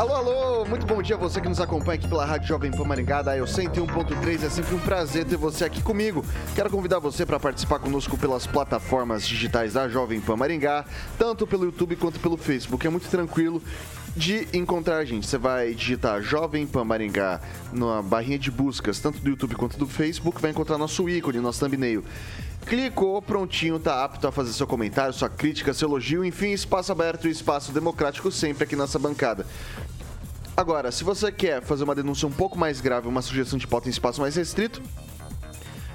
[0.00, 2.84] Alô, alô, muito bom dia a você que nos acompanha aqui pela Rádio Jovem Pan
[2.84, 4.46] Maringá, da Eu 101.3.
[4.46, 6.24] É sempre um prazer ter você aqui comigo.
[6.54, 10.86] Quero convidar você para participar conosco pelas plataformas digitais da Jovem Pan Maringá,
[11.18, 12.86] tanto pelo YouTube quanto pelo Facebook.
[12.86, 13.62] É muito tranquilo
[14.16, 15.26] de encontrar a gente.
[15.26, 17.38] Você vai digitar Jovem Pan Maringá
[17.70, 21.60] na barrinha de buscas, tanto do YouTube quanto do Facebook, vai encontrar nosso ícone, nosso
[21.60, 22.02] thumbnail.
[22.66, 27.26] Clicou, prontinho, tá apto a fazer seu comentário, sua crítica, seu elogio, enfim, espaço aberto
[27.26, 29.46] e espaço democrático sempre aqui nessa bancada.
[30.56, 33.88] Agora, se você quer fazer uma denúncia um pouco mais grave, uma sugestão de pauta
[33.88, 34.82] em espaço mais restrito,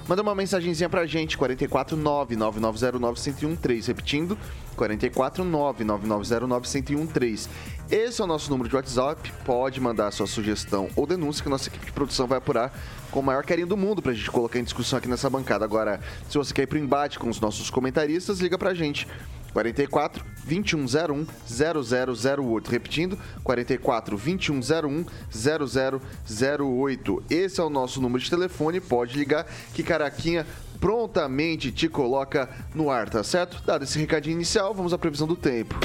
[0.08, 3.88] manda uma mensagenzinha pra gente, 449-9909-1013.
[3.88, 4.38] Repetindo,
[4.76, 7.48] 449-9909-1013.
[7.90, 9.32] Esse é o nosso número de WhatsApp.
[9.46, 12.74] Pode mandar sua sugestão ou denúncia que nossa equipe de produção vai apurar
[13.12, 15.64] com o maior carinho do mundo pra gente colocar em discussão aqui nessa bancada.
[15.64, 19.08] Agora, se você quer ir pro embate com os nossos comentaristas, liga pra gente.
[19.56, 22.70] 44 2101 0008.
[22.70, 27.24] Repetindo, 44 2101 0008.
[27.30, 28.82] Esse é o nosso número de telefone.
[28.82, 30.46] Pode ligar que Caraquinha
[30.78, 33.64] prontamente te coloca no ar, tá certo?
[33.66, 35.76] Dado esse recadinho inicial, vamos à previsão do tempo.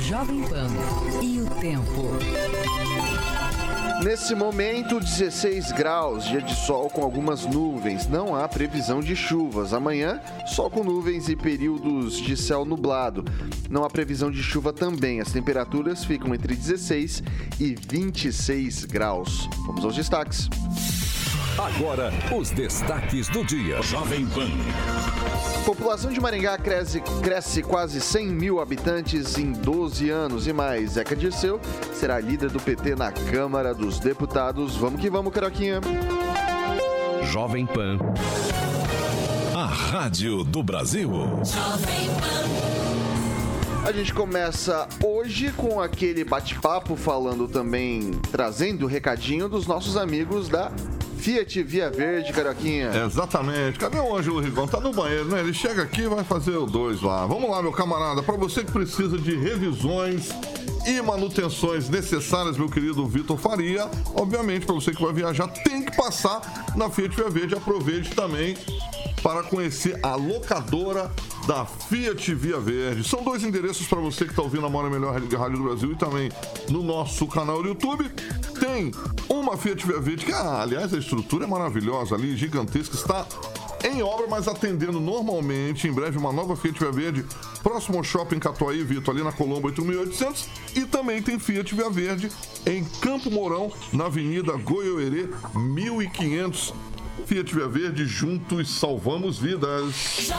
[0.00, 0.68] Jovem Pan
[1.20, 2.12] e o tempo.
[4.02, 8.06] Nesse momento, 16 graus, dia de sol com algumas nuvens.
[8.06, 9.72] Não há previsão de chuvas.
[9.72, 13.24] Amanhã, sol com nuvens e períodos de céu nublado.
[13.70, 15.20] Não há previsão de chuva também.
[15.20, 17.22] As temperaturas ficam entre 16
[17.58, 19.48] e 26 graus.
[19.66, 20.48] Vamos aos destaques.
[21.58, 23.80] Agora, os destaques do dia.
[23.80, 24.50] Jovem Pan.
[25.64, 30.92] População de Maringá cresce, cresce quase 100 mil habitantes em 12 anos e mais.
[30.92, 31.58] Zeca Dirceu
[31.94, 34.76] será líder do PT na Câmara dos Deputados.
[34.76, 35.80] Vamos que vamos, Caroquinha.
[37.22, 37.96] Jovem Pan.
[39.54, 41.10] A rádio do Brasil.
[43.82, 50.50] A gente começa hoje com aquele bate-papo falando também, trazendo o recadinho dos nossos amigos
[50.50, 50.70] da
[51.16, 52.90] Fiat Via Verde, Caroquinha.
[53.04, 53.78] Exatamente.
[53.78, 54.66] Cadê o Ângelo Rigon?
[54.66, 55.40] Tá no banheiro, né?
[55.40, 57.26] Ele chega aqui e vai fazer o dois lá.
[57.26, 58.22] Vamos lá, meu camarada.
[58.22, 60.28] Para você que precisa de revisões
[60.86, 65.96] e manutenções necessárias, meu querido Vitor Faria, obviamente, para você que vai viajar, tem que
[65.96, 66.40] passar
[66.76, 67.54] na Fiat Via Verde.
[67.54, 68.56] Aproveite também
[69.22, 71.10] para conhecer a locadora
[71.46, 73.02] da Fiat Via Verde.
[73.02, 75.96] São dois endereços para você que está ouvindo a Mora Melhor Rádio do Brasil e
[75.96, 76.30] também
[76.68, 78.08] no nosso canal do YouTube.
[78.60, 78.92] Tem
[79.28, 83.26] uma Fiat Via Verde, que, ah, aliás, a estrutura é maravilhosa ali, gigantesca, está
[83.86, 85.86] em obra, mas atendendo normalmente.
[85.86, 87.24] Em breve, uma nova Fiat Via Verde,
[87.62, 90.48] próximo ao Shopping Catuaí, Vitor, ali na Colombo 8800.
[90.74, 92.30] E também tem Fiat Via Verde
[92.66, 96.74] em Campo Mourão, na Avenida Goiôerê 1500.
[97.26, 100.30] Fiat Via Verde, juntos salvamos vidas.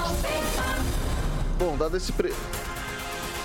[1.57, 2.31] Bom, dado esse pre...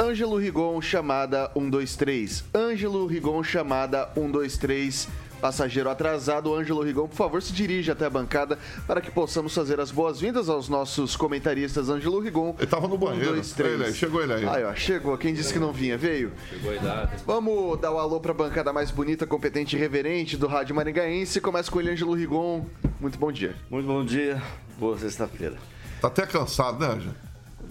[0.01, 2.45] Ângelo Rigon, chamada 123.
[2.55, 5.09] Ângelo Rigon, chamada 123.
[5.43, 9.81] Passageiro atrasado, Ângelo Rigon, por favor, se dirija até a bancada para que possamos fazer
[9.81, 12.55] as boas-vindas aos nossos comentaristas Ângelo Rigon.
[12.61, 13.33] Ele tava no banheiro.
[13.33, 13.75] dois, três.
[13.75, 14.47] Ele aí, chegou ele aí.
[14.47, 15.19] Aí, ó, chegou.
[15.19, 16.31] Quem disse que não vinha, veio?
[16.49, 17.25] Chegou a idade.
[17.27, 21.41] Vamos dar o alô para a bancada mais bonita, competente e reverente do Rádio Maringaense.
[21.41, 22.65] Começa com ele, Ângelo Rigon.
[23.01, 23.57] Muito bom dia.
[23.69, 24.41] Muito bom dia,
[24.79, 25.57] boa sexta-feira.
[26.01, 27.15] Tá até cansado, né, Ângelo?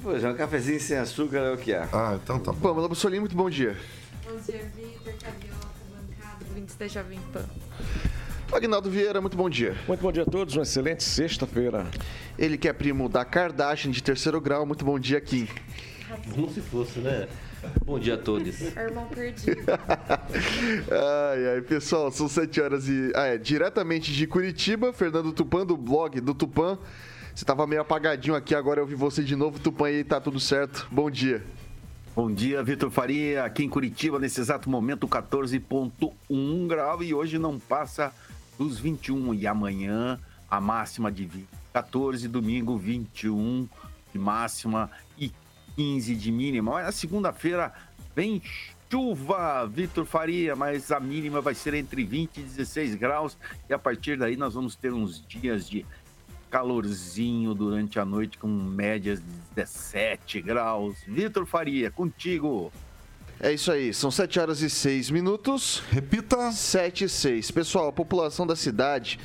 [0.04, 1.88] Pois é, um cafezinho sem açúcar é o que há.
[1.94, 2.60] Ah, então tá bom.
[2.60, 3.78] Pamela Bussolini, muito bom dia.
[4.26, 5.71] Bom dia, Vitor, bancada,
[6.52, 7.46] ouvintes da Jovem Pan.
[8.52, 9.78] Agnaldo Vieira, muito bom dia.
[9.88, 11.88] Muito bom dia a todos, uma excelente sexta-feira.
[12.38, 15.48] Ele que é primo da Kardashian de terceiro grau, muito bom dia, Kim.
[16.34, 17.30] Como se fosse, né?
[17.86, 18.60] Bom dia a todos.
[18.76, 19.62] Irmão perdido.
[20.92, 23.14] Ai, ai, pessoal, são 7 horas e.
[23.16, 26.78] Ah, é, diretamente de Curitiba, Fernando Tupan, do blog do Tupan.
[27.34, 30.40] Você tava meio apagadinho aqui, agora eu vi você de novo, Tupan, e tá tudo
[30.40, 30.86] certo.
[30.92, 31.46] Bom dia.
[32.14, 37.58] Bom dia, Vitor Faria, aqui em Curitiba, nesse exato momento, 14,1 grau e hoje não
[37.58, 38.14] passa
[38.60, 39.34] dos 21.
[39.34, 40.20] E amanhã,
[40.50, 43.66] a máxima de 20, 14, domingo, 21
[44.12, 45.32] de máxima e
[45.78, 46.72] 15 de mínima.
[46.72, 47.72] Olha, segunda-feira
[48.14, 48.42] vem
[48.92, 53.38] chuva, Vitor Faria, mas a mínima vai ser entre 20 e 16 graus
[53.70, 55.86] e a partir daí nós vamos ter uns dias de
[56.52, 59.26] calorzinho durante a noite com médias de
[59.56, 60.98] 17 graus.
[61.08, 62.70] Vitor Faria, contigo.
[63.40, 65.82] É isso aí, são 7 horas e 6 minutos.
[65.90, 66.52] Repita.
[66.52, 67.50] 7 e 6.
[67.52, 69.20] Pessoal, a população da cidade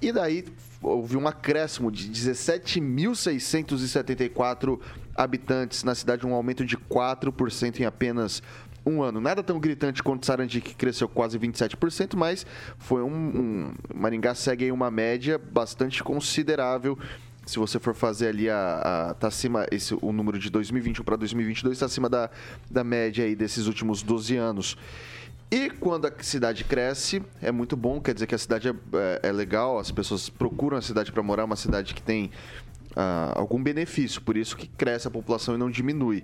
[0.00, 0.44] E daí
[0.82, 4.78] houve um acréscimo de 17.674
[5.14, 8.42] habitantes na cidade, um aumento de 4% em apenas
[8.84, 9.20] um ano.
[9.20, 12.44] Nada tão gritante quanto Sarandi, que cresceu quase 27%, mas
[12.78, 13.72] foi um, um.
[13.94, 16.98] Maringá segue aí uma média bastante considerável.
[17.44, 19.10] Se você for fazer ali a.
[19.10, 19.66] a tá acima.
[19.70, 22.30] Esse, o número de 2021 para 2022 está acima da,
[22.70, 24.76] da média aí desses últimos 12 anos.
[25.50, 29.28] E quando a cidade cresce, é muito bom, quer dizer que a cidade é, é,
[29.30, 32.30] é legal, as pessoas procuram a cidade para morar, uma cidade que tem
[32.94, 36.22] ah, algum benefício, por isso que cresce a população e não diminui.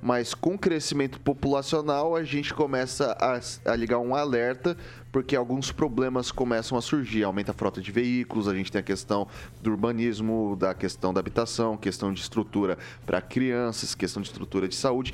[0.00, 3.40] Mas com o crescimento populacional, a gente começa a,
[3.72, 4.76] a, ligar um alerta,
[5.10, 7.24] porque alguns problemas começam a surgir.
[7.24, 9.26] Aumenta a frota de veículos, a gente tem a questão
[9.60, 14.76] do urbanismo, da questão da habitação, questão de estrutura para crianças, questão de estrutura de
[14.76, 15.12] saúde.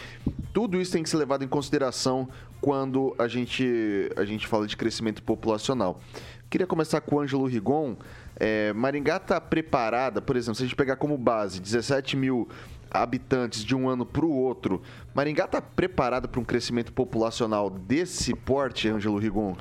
[0.52, 2.28] Tudo isso tem que ser levado em consideração
[2.64, 6.00] quando a gente, a gente fala de crescimento populacional.
[6.48, 7.94] Queria começar com o Ângelo Rigon.
[8.36, 12.48] É, Maringá está preparada, por exemplo, se a gente pegar como base 17 mil
[12.90, 14.80] habitantes de um ano para o outro,
[15.14, 19.54] Maringá está preparada para um crescimento populacional desse porte, Ângelo Rigon?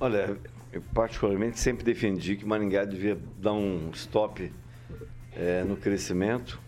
[0.00, 0.38] Olha,
[0.72, 4.50] eu particularmente sempre defendi que Maringá devia dar um stop
[5.36, 6.58] é, no crescimento,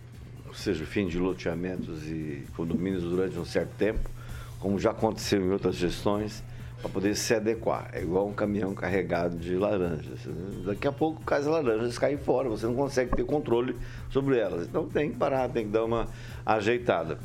[0.46, 4.19] ou seja, fim de loteamentos e condomínios durante um certo tempo,
[4.60, 6.44] como já aconteceu em outras gestões,
[6.80, 7.90] para poder se adequar.
[7.92, 10.20] É igual um caminhão carregado de laranjas.
[10.64, 13.76] Daqui a pouco as laranjas caem fora, você não consegue ter controle
[14.10, 14.66] sobre elas.
[14.66, 16.08] Então tem que parar, tem que dar uma
[16.44, 17.18] ajeitada.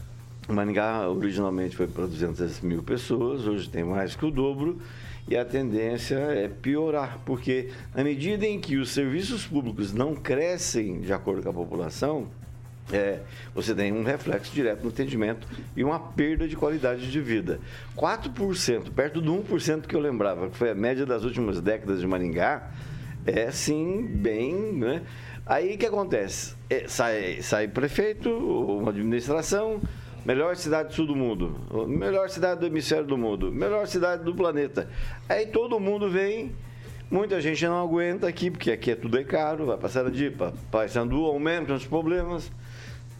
[0.48, 4.80] Maringá originalmente foi para 200 mil pessoas, hoje tem mais que o dobro
[5.28, 11.02] e a tendência é piorar, porque na medida em que os serviços públicos não crescem
[11.02, 12.28] de acordo com a população,
[12.92, 13.22] é,
[13.54, 17.60] você tem um reflexo direto no atendimento e uma perda de qualidade de vida.
[17.98, 22.08] 4%, perto do 1% que eu lembrava, que foi a média das últimas décadas de
[22.08, 22.72] Maringá,
[23.26, 24.54] é sim bem.
[24.74, 25.02] Né?
[25.46, 26.56] Aí o que acontece?
[26.70, 29.82] É, sai, sai prefeito, uma administração,
[30.24, 34.34] melhor cidade do sul do mundo, melhor cidade do hemisfério do mundo, melhor cidade do
[34.36, 34.90] planeta.
[35.28, 36.52] Aí todo mundo vem.
[37.10, 40.54] Muita gente não aguenta aqui, porque aqui é tudo é caro, vai passar a DIPA,
[40.72, 42.52] passando aumenta os problemas.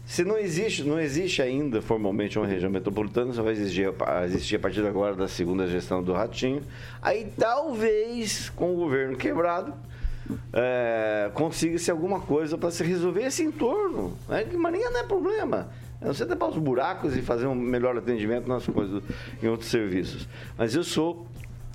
[0.06, 3.92] Se não existe, não existe ainda formalmente uma região metropolitana, só vai existir,
[4.24, 6.62] existir a partir de agora da segunda gestão do Ratinho.
[7.02, 9.74] Aí talvez, com o governo quebrado,
[10.52, 14.16] é, consiga-se alguma coisa para se resolver esse entorno.
[14.28, 14.44] Né?
[14.44, 15.68] Que Marinha não é problema.
[16.00, 19.02] É você tapar os buracos e fazer um melhor atendimento nas coisas,
[19.42, 20.28] em outros serviços.
[20.56, 21.26] Mas eu sou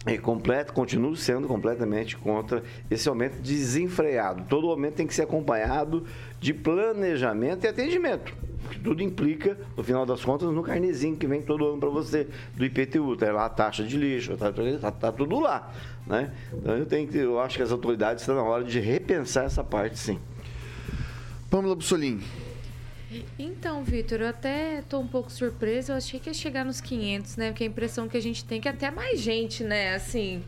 [0.05, 4.43] é completo, continuo sendo completamente contra esse aumento desenfreado.
[4.49, 6.05] Todo aumento tem que ser acompanhado
[6.39, 8.33] de planejamento e atendimento.
[8.71, 12.27] Que tudo implica, no final das contas, no carnezinho que vem todo ano para você
[12.55, 13.15] do IPTU.
[13.15, 15.71] Tá lá a taxa de lixo, tá, tá, tá tudo lá.
[16.07, 16.31] Né?
[16.51, 19.63] Então eu, tenho que, eu acho que as autoridades estão na hora de repensar essa
[19.63, 20.19] parte, sim.
[21.49, 22.23] Pamela Bussolini.
[23.37, 25.93] Então, Vitor, eu até estou um pouco surpresa.
[25.93, 27.49] Eu achei que ia chegar nos 500, né?
[27.51, 29.95] Porque a impressão que a gente tem é que até mais gente, né?
[29.95, 30.43] Assim,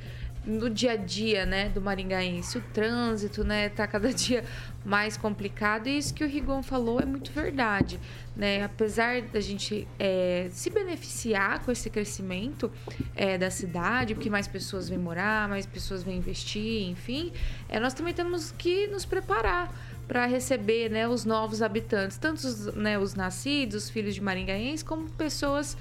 [0.46, 2.58] no dia a dia, né, do maringaense.
[2.58, 4.44] O trânsito, né, tá cada dia
[4.84, 5.88] mais complicado.
[5.88, 8.00] E isso que o Rigon falou é muito verdade,
[8.36, 8.64] né?
[8.64, 12.72] Apesar da gente é, se beneficiar com esse crescimento
[13.16, 17.32] é, da cidade, porque mais pessoas vêm morar, mais pessoas vêm investir, enfim,
[17.70, 19.74] é, nós também temos que nos preparar
[20.08, 24.84] para receber né, os novos habitantes, tanto os, né, os nascidos, os filhos de maringaenses,
[24.84, 25.78] como pessoas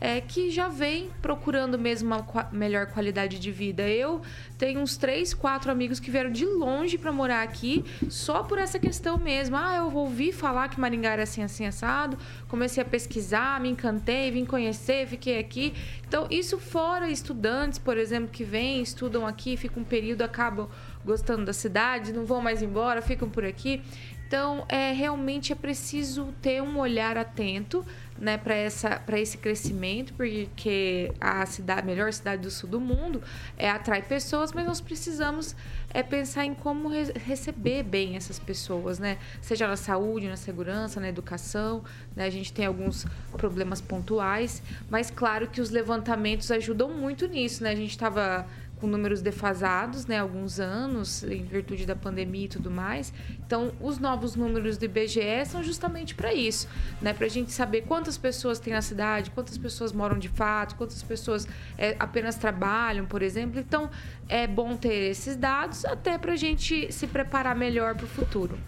[0.00, 3.88] é, que já vêm procurando mesmo uma melhor qualidade de vida.
[3.88, 4.20] Eu
[4.58, 8.78] tenho uns três, quatro amigos que vieram de longe para morar aqui só por essa
[8.78, 9.56] questão mesmo.
[9.56, 12.18] Ah, eu ouvi falar que Maringá era assim, assim, assado.
[12.48, 15.72] Comecei a pesquisar, me encantei, vim conhecer, fiquei aqui.
[16.06, 20.68] Então, isso fora estudantes, por exemplo, que vêm, estudam aqui, ficam um período, acabam
[21.06, 23.82] gostando da cidade, não vão mais embora, ficam por aqui.
[24.26, 27.86] Então, é realmente é preciso ter um olhar atento
[28.18, 33.22] né, para esse crescimento, porque a cidade, melhor cidade do sul do mundo
[33.56, 35.54] é atrai pessoas, mas nós precisamos
[35.90, 39.16] é pensar em como re receber bem essas pessoas, né?
[39.40, 41.84] Seja na saúde, na segurança, na educação,
[42.14, 42.26] né?
[42.26, 47.70] A gente tem alguns problemas pontuais, mas claro que os levantamentos ajudam muito nisso, né?
[47.70, 48.46] A gente estava
[48.80, 53.12] com números defasados, né, alguns anos, em virtude da pandemia e tudo mais.
[53.46, 56.68] Então, os novos números do IBGE são justamente para isso,
[57.00, 60.74] né, para a gente saber quantas pessoas tem na cidade, quantas pessoas moram de fato,
[60.76, 63.58] quantas pessoas é, apenas trabalham, por exemplo.
[63.58, 63.90] Então,
[64.28, 68.58] é bom ter esses dados até para a gente se preparar melhor para o futuro.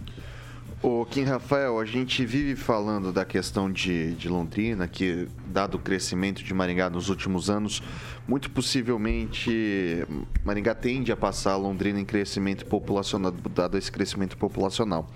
[0.80, 5.78] O Kim Rafael, a gente vive falando da questão de, de Londrina, que dado o
[5.80, 7.82] crescimento de Maringá nos últimos anos,
[8.28, 10.06] muito possivelmente
[10.44, 15.10] Maringá tende a passar Londrina em crescimento populacional, dado esse crescimento populacional.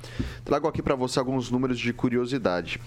[0.44, 2.80] Trago aqui para você alguns números de curiosidade.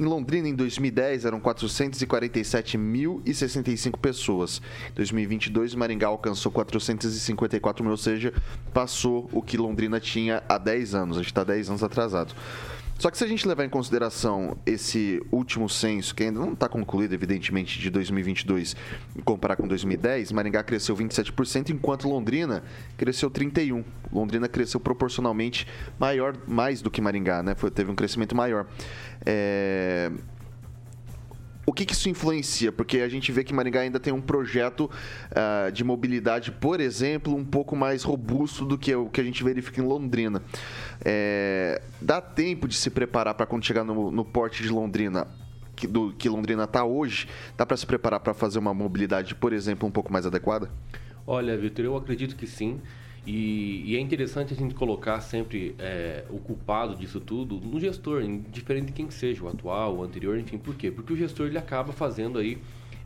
[0.00, 4.62] Em Londrina, em 2010, eram 447.065 pessoas.
[4.92, 8.32] Em 2022, Maringá alcançou 454 mil, ou seja,
[8.72, 11.18] passou o que Londrina tinha há 10 anos.
[11.18, 12.34] A gente está 10 anos atrasado.
[13.00, 16.68] Só que se a gente levar em consideração esse último censo, que ainda não está
[16.68, 18.76] concluído, evidentemente, de 2022,
[19.16, 22.62] e comparar com 2010, Maringá cresceu 27%, enquanto Londrina
[22.98, 23.86] cresceu 31%.
[24.12, 25.66] Londrina cresceu proporcionalmente
[25.98, 27.54] maior, mais do que Maringá, né?
[27.54, 28.66] Foi, teve um crescimento maior.
[29.24, 30.12] É...
[31.70, 32.72] O que, que, isso influencia?
[32.72, 34.90] Porque a gente vê que Maringá ainda tem um projeto
[35.30, 39.44] uh, de mobilidade, por exemplo, um pouco mais robusto do que o que a gente
[39.44, 40.42] verifica em Londrina.
[41.04, 45.28] É, dá tempo de se preparar para quando chegar no, no porte de Londrina,
[45.76, 49.52] que, do que Londrina está hoje, dá para se preparar para fazer uma mobilidade, por
[49.52, 50.68] exemplo, um pouco mais adequada?
[51.24, 52.80] Olha, Vitor, eu acredito que sim.
[53.26, 58.22] E, e, é interessante a gente colocar sempre é, o culpado disso tudo no gestor,
[58.22, 60.56] indiferente de quem que seja, o atual, o anterior, enfim.
[60.56, 60.90] Por quê?
[60.90, 62.58] Porque o gestor ele acaba fazendo aí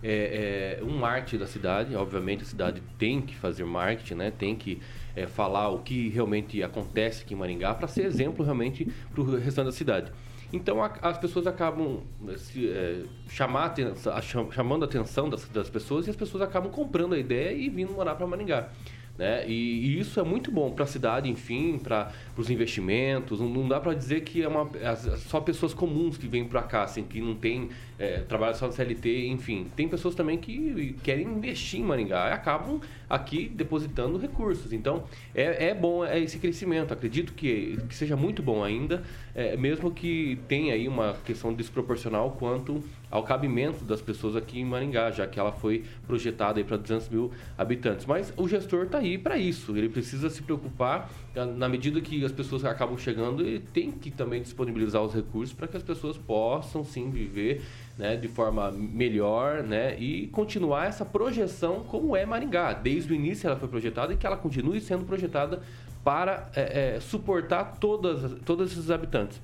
[0.04, 1.96] é, é, um marketing da cidade.
[1.96, 4.30] Obviamente a cidade tem que fazer marketing, né?
[4.30, 4.80] tem que
[5.16, 9.36] é, falar o que realmente acontece aqui em Maringá para ser exemplo realmente para o
[9.36, 10.12] restante da cidade.
[10.52, 12.02] Então a, as pessoas acabam
[12.36, 17.14] se, é, chamar atenção, chamando a atenção das, das pessoas e as pessoas acabam comprando
[17.14, 18.68] a ideia e vindo morar para Maringá.
[19.16, 19.46] Né?
[19.46, 23.38] E, e, isso é muito bom para a cidade, enfim, para os investimentos.
[23.38, 26.62] Não, não dá para dizer que é, uma, é só pessoas comuns que vêm para
[26.62, 29.68] cá, assim, que não tem é, trabalho só no CLT, enfim.
[29.76, 34.72] Tem pessoas também que querem investir em Maringá e acabam aqui depositando recursos.
[34.72, 36.92] Então, é, é bom é esse crescimento.
[36.92, 39.04] Acredito que, que seja muito bom ainda,
[39.34, 44.64] é, mesmo que tenha aí uma questão desproporcional quanto ao cabimento das pessoas aqui em
[44.64, 48.06] Maringá, já que ela foi projetada para 200 mil habitantes.
[48.06, 49.76] Mas o gestor está aí para isso.
[49.76, 51.10] Ele precisa se preocupar
[51.56, 55.66] na medida que as pessoas acabam chegando, ele tem que também disponibilizar os recursos para
[55.66, 57.62] que as pessoas possam sim viver
[57.98, 62.72] né, de forma melhor né, e continuar essa projeção como é Maringá.
[62.72, 65.62] Desde o início ela foi projetada e que ela continue sendo projetada
[66.04, 69.40] para é, é, suportar todas, todos esses habitantes.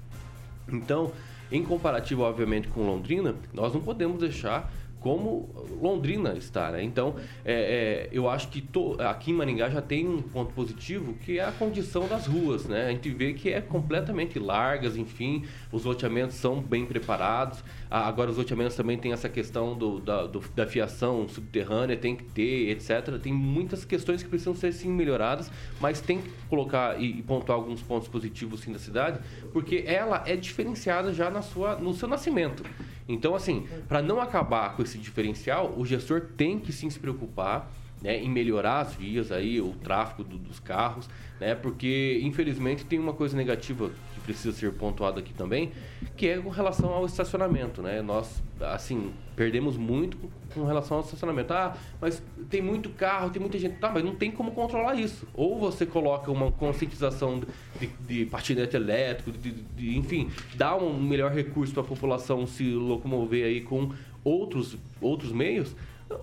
[0.68, 1.10] Então,
[1.50, 4.70] em comparativo, obviamente, com Londrina, nós não podemos deixar
[5.00, 5.48] como
[5.80, 6.82] Londrina está, né?
[6.82, 11.14] Então, é, é, eu acho que to, aqui em Maringá já tem um ponto positivo
[11.14, 12.86] que é a condição das ruas, né?
[12.86, 17.64] A gente vê que é completamente largas, enfim, os loteamentos são bem preparados.
[17.90, 22.24] Agora, os loteamentos também tem essa questão do, da, do, da fiação subterrânea, tem que
[22.24, 23.18] ter, etc.
[23.20, 27.58] Tem muitas questões que precisam ser, sim, melhoradas, mas tem que colocar e, e pontuar
[27.58, 29.18] alguns pontos positivos, sim, da cidade,
[29.52, 32.62] porque ela é diferenciada já na sua, no seu nascimento.
[33.08, 37.70] Então, assim, para não acabar com esse diferencial, o gestor tem que sim se preocupar
[38.02, 42.98] né, em melhorar as vias aí, o tráfego do, dos carros, né, porque infelizmente tem
[42.98, 45.72] uma coisa negativa que precisa ser pontuada aqui também,
[46.16, 48.02] que é com relação ao estacionamento, né?
[48.02, 50.18] Nós, assim, perdemos muito
[50.54, 51.52] com relação ao estacionamento.
[51.52, 53.76] Ah, mas tem muito carro, tem muita gente.
[53.76, 55.26] Tá, mas não tem como controlar isso.
[55.34, 57.40] Ou você coloca uma conscientização
[57.78, 62.64] de, de patinete elétrico, de, de, enfim, dá um melhor recurso para a população se
[62.64, 63.92] locomover aí com
[64.24, 65.74] outros, outros meios,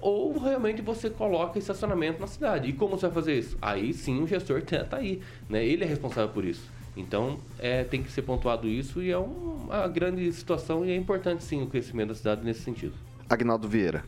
[0.02, 2.70] ou realmente você coloca estacionamento na cidade.
[2.70, 3.58] E como você vai fazer isso?
[3.62, 5.66] Aí sim o gestor está aí, né?
[5.66, 6.70] Ele é responsável por isso.
[6.96, 11.44] Então, é, tem que ser pontuado isso e é uma grande situação e é importante
[11.44, 12.94] sim o crescimento da cidade nesse sentido.
[13.30, 14.04] Agnaldo Vieira.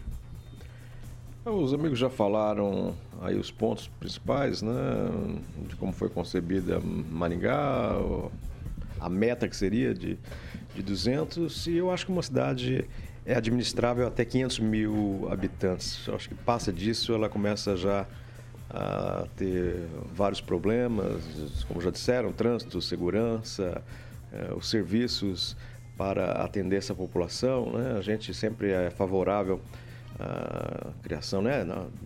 [1.46, 4.72] Os amigos já falaram aí os pontos principais, né?
[5.68, 7.92] De como foi concebida Maringá,
[9.00, 10.18] a meta que seria de,
[10.76, 12.86] de 200, e eu acho que uma cidade
[13.30, 16.10] é administrável até 500 mil habitantes.
[16.10, 18.08] Acho que passa disso, ela começa já
[18.68, 23.84] a ter vários problemas, como já disseram, trânsito, segurança,
[24.34, 25.56] eh, os serviços
[25.96, 27.72] para atender essa população.
[27.74, 27.98] Né?
[28.00, 29.62] A gente sempre é favorável
[30.20, 31.64] à criação né,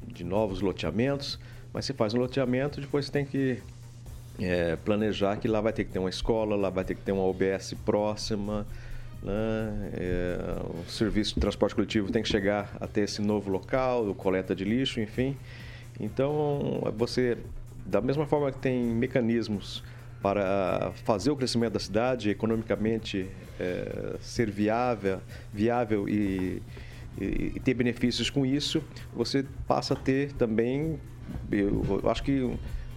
[0.07, 1.39] de novos loteamentos,
[1.71, 3.61] mas se faz um loteamento, depois tem que
[4.41, 7.13] é, planejar que lá vai ter que ter uma escola, lá vai ter que ter
[7.13, 8.67] uma OBS próxima,
[9.23, 9.91] né?
[9.93, 10.37] É,
[10.85, 14.99] o serviço de transporte coletivo tem que chegar até esse novo local, coleta de lixo,
[14.99, 15.37] enfim.
[15.99, 17.37] Então, você,
[17.85, 19.83] da mesma forma que tem mecanismos
[20.21, 25.19] para fazer o crescimento da cidade, economicamente é, ser viável,
[25.53, 26.61] viável e,
[27.19, 28.81] e, e, ter benefícios com isso,
[29.13, 30.99] você passa a ter também,
[31.51, 32.49] eu, eu acho que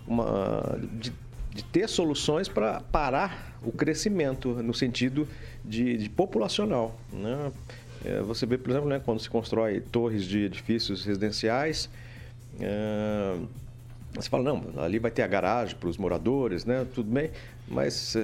[0.07, 1.13] uma de,
[1.53, 5.27] de ter soluções para parar o crescimento no sentido
[5.67, 6.99] de, de populacional.
[7.13, 7.53] Né?
[8.05, 11.91] É, você vê, por exemplo, né, quando se constrói torres de edifícios residenciais,
[12.61, 13.37] é,
[14.15, 16.87] você fala, não, ali vai ter a garagem para os moradores, né?
[16.95, 17.31] Tudo bem.
[17.69, 18.17] Mas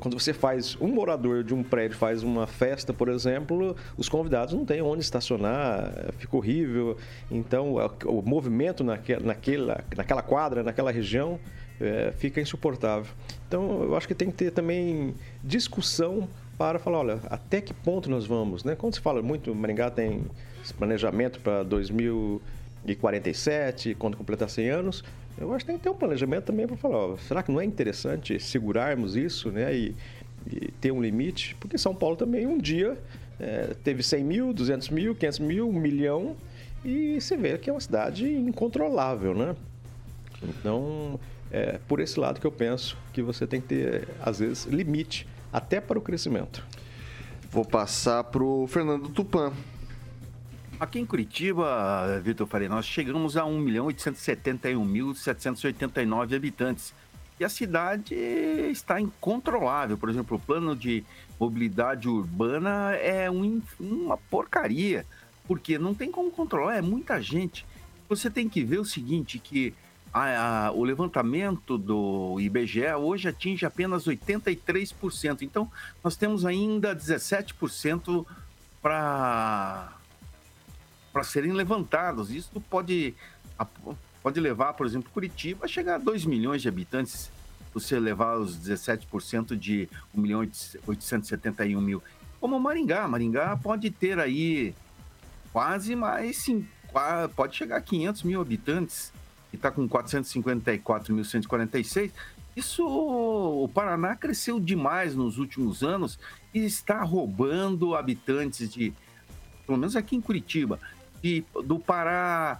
[0.00, 4.54] quando você faz, um morador de um prédio faz uma festa, por exemplo, os convidados
[4.54, 6.96] não têm onde estacionar, fica horrível.
[7.30, 7.76] Então,
[8.06, 11.38] o movimento naquela, naquela, naquela quadra, naquela região,
[11.80, 13.12] é, fica insuportável.
[13.46, 18.08] Então, eu acho que tem que ter também discussão para falar, olha, até que ponto
[18.10, 18.74] nós vamos, né?
[18.74, 20.24] Quando se fala muito, Maringá tem
[20.78, 25.04] planejamento para 2047, quando completar 100 anos,
[25.38, 27.60] eu acho que tem que ter um planejamento também para falar, ó, será que não
[27.60, 29.74] é interessante segurarmos isso, né?
[29.74, 29.94] E,
[30.46, 31.54] e ter um limite?
[31.60, 32.96] Porque São Paulo também um dia
[33.38, 36.36] é, teve 100 mil, 200 mil, 500 mil, 1 milhão,
[36.84, 39.54] e você vê que é uma cidade incontrolável, né?
[40.42, 41.20] Então,
[41.50, 45.26] é por esse lado que eu penso que você tem que ter, às vezes, limite
[45.56, 46.62] até para o crescimento.
[47.50, 49.54] Vou passar para o Fernando Tupan.
[50.78, 56.92] Aqui em Curitiba, Vitor Faria, nós chegamos a 1.871.789 habitantes.
[57.40, 59.96] E a cidade está incontrolável.
[59.96, 61.02] Por exemplo, o plano de
[61.40, 65.06] mobilidade urbana é um, uma porcaria,
[65.46, 67.64] porque não tem como controlar, é muita gente.
[68.10, 69.72] Você tem que ver o seguinte, que
[70.16, 75.42] a, a, o levantamento do IBGE hoje atinge apenas 83%.
[75.42, 75.70] Então,
[76.02, 78.24] nós temos ainda 17%
[78.80, 79.92] para
[81.22, 82.30] serem levantados.
[82.30, 83.14] Isso pode,
[84.22, 87.30] pode levar, por exemplo, Curitiba a chegar a 2 milhões de habitantes,
[87.74, 90.40] você levar os 17% de 1 milhão
[90.86, 92.02] 871 mil.
[92.40, 94.74] Como Maringá, Maringá pode ter aí
[95.52, 96.66] quase mais, sim,
[97.34, 99.12] pode chegar a 500 mil habitantes
[99.50, 102.12] que está com 454.146.
[102.56, 106.18] Isso, o Paraná cresceu demais nos últimos anos
[106.54, 108.94] e está roubando habitantes de,
[109.66, 110.80] pelo menos aqui em Curitiba,
[111.22, 112.58] de, do Pará,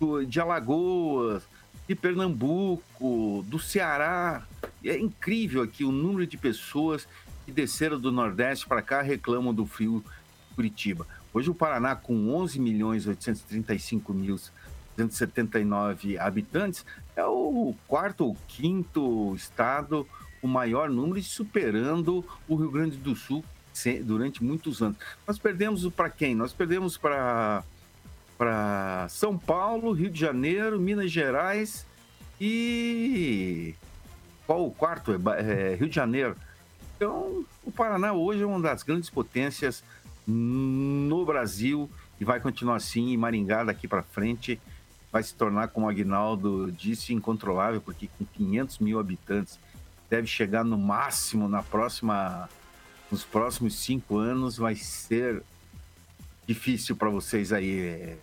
[0.00, 1.44] do, de Alagoas,
[1.86, 4.44] de Pernambuco, do Ceará.
[4.84, 7.06] É incrível aqui o número de pessoas
[7.44, 10.04] que desceram do Nordeste para cá reclamam do frio
[10.56, 11.06] Curitiba.
[11.32, 14.36] Hoje o Paraná, com 11 milhões 835 mil
[14.96, 20.06] 279 habitantes, é o quarto ou quinto estado
[20.42, 23.44] o maior número e superando o Rio Grande do Sul
[24.04, 24.96] durante muitos anos.
[25.26, 26.34] Nós perdemos para quem?
[26.34, 27.62] Nós perdemos para
[28.38, 31.86] para São Paulo, Rio de Janeiro, Minas Gerais
[32.38, 33.74] e
[34.46, 35.12] qual o quarto?
[35.12, 36.36] É, é, Rio de Janeiro.
[36.96, 39.82] Então, o Paraná hoje é uma das grandes potências
[40.26, 44.60] no Brasil e vai continuar assim em Maringá daqui para frente
[45.16, 49.58] vai se tornar, como o Agnaldo disse, incontrolável, porque com 500 mil habitantes
[50.10, 52.50] deve chegar no máximo na próxima,
[53.10, 55.42] nos próximos cinco anos, vai ser
[56.46, 58.14] difícil para vocês aí,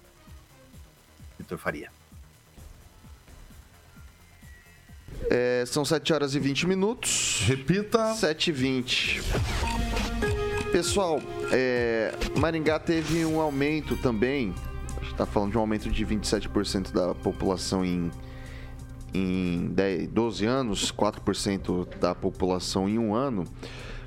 [1.40, 1.90] Vitor Faria.
[5.32, 7.42] É, são 7 horas e 20 minutos.
[7.48, 8.14] Repita.
[8.14, 9.22] 7 e 20.
[10.72, 11.20] Pessoal,
[11.52, 14.54] é, Maringá teve um aumento também
[15.14, 18.12] está falando de um aumento de 27% da população em,
[19.14, 23.46] em 10, 12 anos, 4% da população em um ano,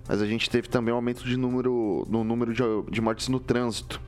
[0.09, 3.41] mas a gente teve também um aumento de número, no número de, de mortes no
[3.41, 4.01] trânsito.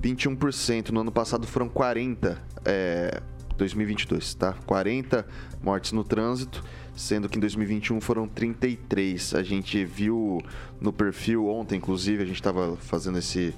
[0.00, 0.90] 21%.
[0.90, 3.20] No ano passado foram 40, é,
[3.56, 4.54] 2022, tá?
[4.64, 5.26] 40
[5.60, 6.62] mortes no trânsito,
[6.94, 9.34] sendo que em 2021 foram 33.
[9.34, 10.40] A gente viu
[10.80, 13.54] no perfil ontem, inclusive, a gente estava fazendo esse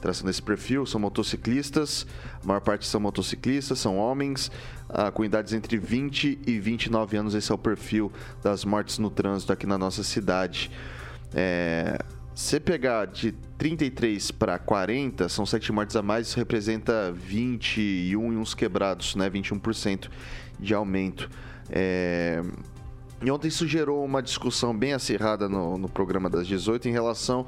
[0.00, 2.06] traçando esse perfil, são motociclistas,
[2.42, 4.50] a maior parte são motociclistas, são homens,
[4.88, 8.10] ah, com idades entre 20 e 29 anos, esse é o perfil
[8.42, 10.70] das mortes no trânsito aqui na nossa cidade.
[11.34, 11.98] É,
[12.34, 18.36] se pegar de 33 para 40, são 7 mortes a mais, isso representa 21 e
[18.36, 19.28] uns quebrados, né?
[19.28, 20.08] 21%
[20.58, 21.28] de aumento.
[21.68, 22.42] É,
[23.22, 27.46] E ontem isso gerou uma discussão bem acirrada no, no programa das 18 em relação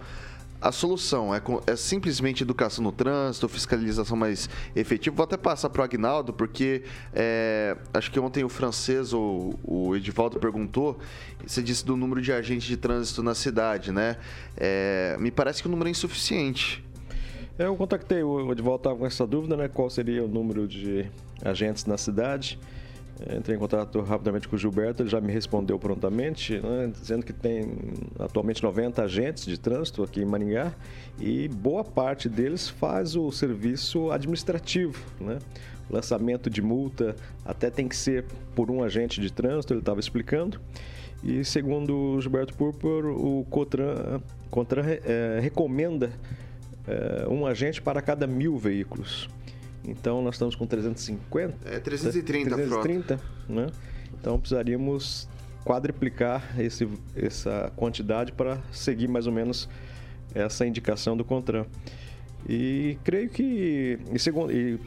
[0.62, 1.34] à solução.
[1.34, 5.16] É, é simplesmente educação no trânsito, fiscalização mais efetiva.
[5.16, 9.96] Vou até passar para o Agnaldo, porque é, acho que ontem o francês, ou o
[9.96, 10.98] Edivaldo, perguntou.
[11.44, 14.16] Você disse do número de agentes de trânsito na cidade, né?
[14.56, 16.84] É, me parece que o número é insuficiente.
[17.58, 19.68] Eu contactei o Edvaldo estava com essa dúvida, né?
[19.68, 21.06] Qual seria o número de
[21.44, 22.58] agentes na cidade?
[23.20, 27.24] Eh, Entrei em contato rapidamente com o Gilberto, ele já me respondeu prontamente, né, dizendo
[27.24, 27.72] que tem
[28.18, 30.72] atualmente 90 agentes de trânsito aqui em Maringá
[31.20, 35.38] e boa parte deles faz o serviço administrativo, né?
[35.90, 40.58] Lançamento de multa até tem que ser por um agente de trânsito, ele estava explicando.
[41.22, 44.20] E segundo o Gilberto Purpur, o COTRAN,
[44.50, 46.10] CONTRAN eh, recomenda
[46.86, 49.28] eh, um agente para cada mil veículos.
[49.86, 51.56] Então nós estamos com 350.
[51.68, 53.66] É 330 a 330, né?
[54.18, 55.28] Então precisaríamos
[55.64, 59.68] quadriplicar esse, essa quantidade para seguir mais ou menos
[60.34, 61.66] essa indicação do CONTRAN.
[62.48, 64.78] E creio que, e segundo, e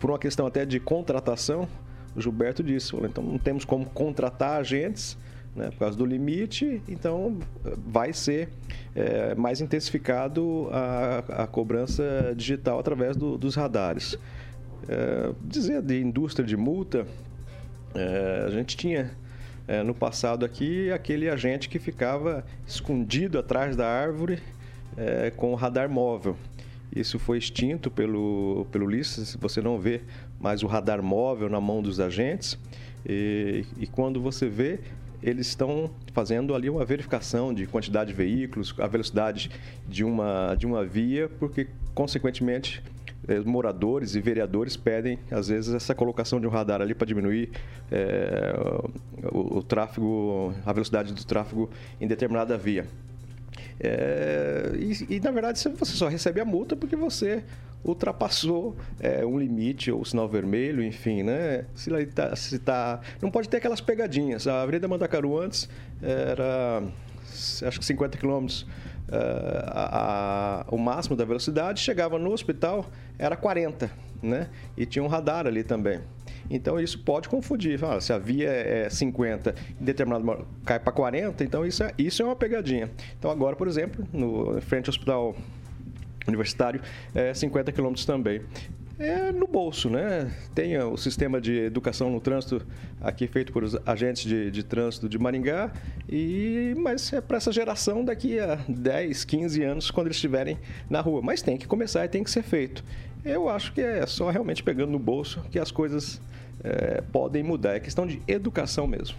[0.00, 1.68] por uma questão até de contratação,
[2.16, 5.16] o Gilberto disse, então não temos como contratar agentes,
[5.54, 7.38] né, por causa do limite, então
[7.86, 8.48] vai ser
[8.94, 14.18] é, mais intensificado a, a cobrança digital através do- dos radares.
[14.88, 17.06] É, dizer de indústria de multa,
[17.94, 19.10] é, a gente tinha
[19.66, 24.38] é, no passado aqui aquele agente que ficava escondido atrás da árvore
[24.96, 26.36] é, com o radar móvel.
[26.94, 30.02] Isso foi extinto pelo, pelo Ulisses, você não vê
[30.38, 32.58] mais o radar móvel na mão dos agentes.
[33.06, 34.80] E, e quando você vê,
[35.22, 39.50] eles estão fazendo ali uma verificação de quantidade de veículos, a velocidade
[39.88, 42.82] de uma, de uma via, porque, consequentemente,
[43.44, 47.50] moradores e vereadores pedem, às vezes, essa colocação de um radar ali para diminuir
[47.90, 48.54] eh,
[49.32, 52.86] o, o tráfego, a velocidade do tráfego em determinada via.
[53.80, 57.42] É, e, e, na verdade você só recebe a multa porque você
[57.84, 61.66] ultrapassou é, um limite ou sinal vermelho, enfim, né?
[61.74, 64.46] Se, tá, se tá, não pode ter aquelas pegadinhas.
[64.46, 65.68] A Avenida Mandacaru antes
[66.00, 66.82] era
[67.66, 68.46] acho que 50 km
[69.10, 72.86] a, a, o máximo da velocidade, chegava no hospital,
[73.18, 73.90] era 40,
[74.22, 74.48] né?
[74.76, 76.00] E tinha um radar ali também.
[76.50, 77.82] Então isso pode confundir.
[77.84, 81.92] Ah, se a via é 50 em determinado momento cai para 40, então isso é,
[81.98, 82.90] isso é uma pegadinha.
[83.18, 85.34] Então agora, por exemplo, no frente ao hospital
[86.26, 86.80] universitário,
[87.14, 88.42] é 50 km também.
[88.98, 90.30] É no bolso, né?
[90.54, 92.64] Tem o sistema de educação no trânsito
[93.00, 95.72] aqui feito por agentes de, de trânsito de Maringá,
[96.08, 101.00] e mas é para essa geração daqui a 10, 15 anos, quando eles estiverem na
[101.00, 101.20] rua.
[101.22, 102.84] Mas tem que começar e tem que ser feito.
[103.24, 106.20] Eu acho que é só realmente pegando no bolso que as coisas
[106.62, 107.74] é, podem mudar.
[107.74, 109.16] É questão de educação mesmo.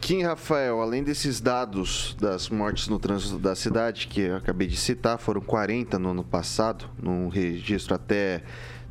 [0.00, 4.76] Kim Rafael, além desses dados das mortes no trânsito da cidade, que eu acabei de
[4.76, 8.42] citar, foram 40 no ano passado, num registro até.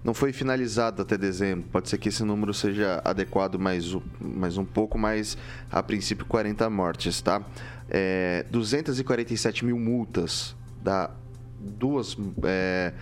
[0.04, 1.68] Não foi finalizado até dezembro.
[1.72, 5.38] Pode ser que esse número seja adequado mais, um- mais um pouco, mas
[5.70, 7.42] a princípio 40 mortes, tá?
[7.90, 11.10] É, 247 mil multas da
[11.60, 12.18] duas.
[12.44, 12.94] é,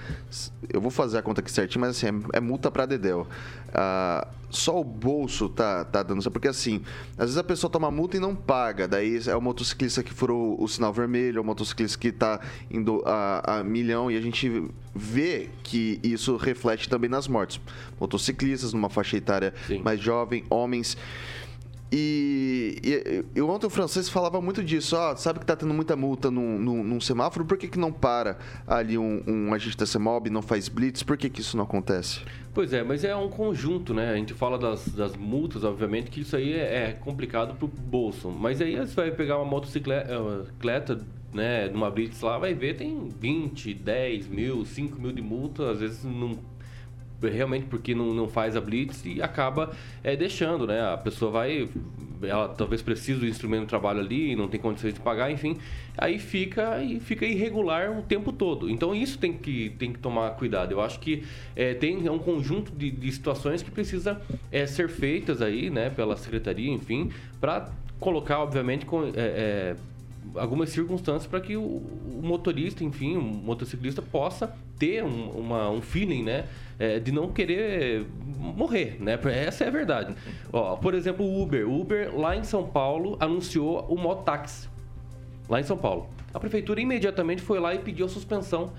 [0.71, 3.27] eu vou fazer a conta aqui certinho, mas assim, é, é multa pra Dedel.
[3.73, 6.29] Ah, só o bolso tá, tá dando.
[6.31, 6.81] Porque assim,
[7.17, 8.87] às vezes a pessoa toma multa e não paga.
[8.87, 12.39] Daí é o motociclista que furou o sinal vermelho, é o motociclista que tá
[12.71, 17.59] indo a, a milhão e a gente vê que isso reflete também nas mortes.
[17.99, 19.81] Motociclistas numa faixa etária Sim.
[19.83, 20.97] mais jovem, homens.
[21.91, 24.95] E, e, e ontem o francês falava muito disso.
[24.95, 27.45] Ó, sabe que tá tendo muita multa num, num, num semáforo?
[27.45, 31.03] Por que, que não para ali um, um agente da CEMOB, não faz blitz?
[31.03, 32.21] Por que, que isso não acontece?
[32.53, 34.11] Pois é, mas é um conjunto, né?
[34.11, 38.29] A gente fala das, das multas, obviamente, que isso aí é, é complicado pro bolso.
[38.29, 43.73] Mas aí você vai pegar uma motocicleta, né, numa blitz lá, vai ver, tem 20,
[43.73, 46.39] 10 mil, 5 mil de multa, às vezes não
[47.21, 49.71] realmente porque não, não faz a blitz e acaba
[50.03, 50.81] é, deixando, né?
[50.81, 51.67] A pessoa vai,
[52.21, 55.57] ela talvez precise do instrumento de trabalho ali, não tem condições de pagar, enfim,
[55.97, 58.69] aí fica e fica irregular o tempo todo.
[58.69, 60.71] Então isso tem que, tem que tomar cuidado.
[60.71, 61.23] Eu acho que
[61.55, 66.15] é, tem um conjunto de, de situações que precisa é, ser feitas aí, né, pela
[66.15, 69.75] secretaria, enfim, para colocar, obviamente, com, é,
[70.37, 75.81] algumas circunstâncias para que o, o motorista, enfim, o motociclista possa ter um, uma, um
[75.81, 76.45] feeling, né,
[76.77, 78.05] é, de não querer
[78.37, 79.19] morrer, né?
[79.45, 80.15] Essa é a verdade.
[80.53, 81.67] Ó, por exemplo, o Uber.
[81.67, 84.69] O Uber lá em São Paulo anunciou o mototáxi.
[85.49, 86.07] Lá em São Paulo.
[86.33, 88.71] A prefeitura imediatamente foi lá e pediu a suspensão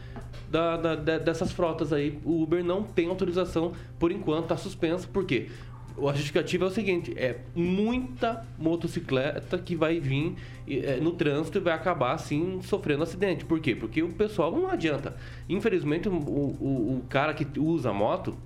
[0.50, 2.18] da, da- dessas frotas aí.
[2.24, 5.08] O Uber não tem autorização, por enquanto, está suspenso.
[5.08, 5.48] Por quê?
[6.06, 10.34] A justificativa é o seguinte: é muita motocicleta que vai vir
[10.68, 13.44] é, no trânsito e vai acabar assim sofrendo acidente.
[13.44, 13.74] Por quê?
[13.74, 15.16] Porque o pessoal não adianta.
[15.48, 18.36] Infelizmente, o, o, o cara que usa moto,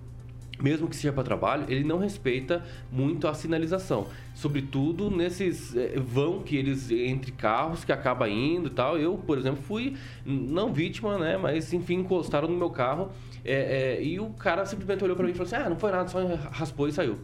[0.61, 4.07] mesmo que seja para trabalho, ele não respeita muito a sinalização.
[4.35, 8.97] Sobretudo nesses é, vão que eles entre carros que acaba indo e tal.
[8.97, 11.37] Eu, por exemplo, fui não vítima, né?
[11.37, 13.11] Mas enfim, encostaram no meu carro
[13.45, 15.91] é, é, e o cara simplesmente olhou para mim e falou assim: Ah, não foi
[15.91, 17.19] nada, só raspou e saiu.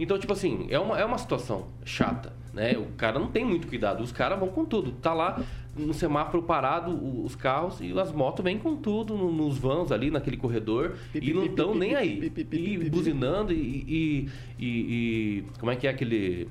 [0.00, 2.72] Então, tipo assim, é uma, é uma situação chata, né?
[2.78, 4.02] O cara não tem muito cuidado.
[4.02, 4.92] Os caras vão com tudo.
[4.92, 5.42] Tá lá
[5.76, 6.90] no semáforo parado,
[7.22, 10.96] os carros e as motos vêm com tudo nos vans ali, naquele corredor.
[11.14, 12.32] e não estão nem aí.
[12.50, 16.48] E buzinando e, e, e, Como é que é aquele.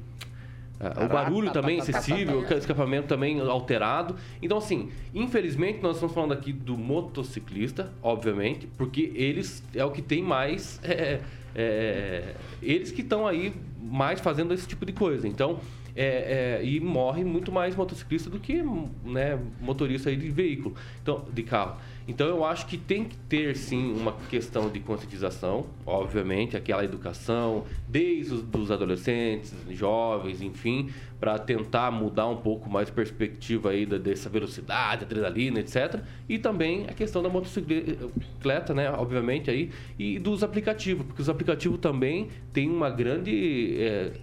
[0.80, 4.16] Uh, o barulho também excessivo, o escapamento também alterado.
[4.42, 10.02] Então, assim, infelizmente, nós estamos falando aqui do motociclista, obviamente, porque eles é o que
[10.02, 10.80] tem mais.
[10.84, 11.20] É,
[11.56, 15.28] é, eles que estão aí mais fazendo esse tipo de coisa.
[15.28, 15.60] Então,
[16.00, 18.64] é, é, e morre muito mais motociclista do que
[19.04, 21.76] né, motorista de veículo, então, de carro.
[22.08, 27.66] Então eu acho que tem que ter sim uma questão de conscientização, obviamente, aquela educação
[27.88, 33.86] desde os dos adolescentes, jovens, enfim, para tentar mudar um pouco mais a perspectiva aí
[33.86, 36.02] dessa velocidade, adrenalina, etc.
[36.30, 41.78] E também a questão da motocicleta, né, obviamente aí, e dos aplicativos, porque os aplicativos
[41.80, 44.14] também têm uma grande é,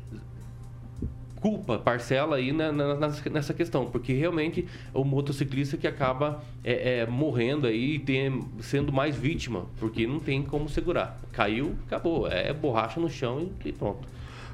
[1.47, 2.97] culpa, parcela aí na, na,
[3.31, 8.93] nessa questão, porque realmente o motociclista que acaba é, é, morrendo aí e tem, sendo
[8.93, 11.21] mais vítima, porque não tem como segurar.
[11.31, 14.09] Caiu, acabou, é borracha no chão e, e pronto.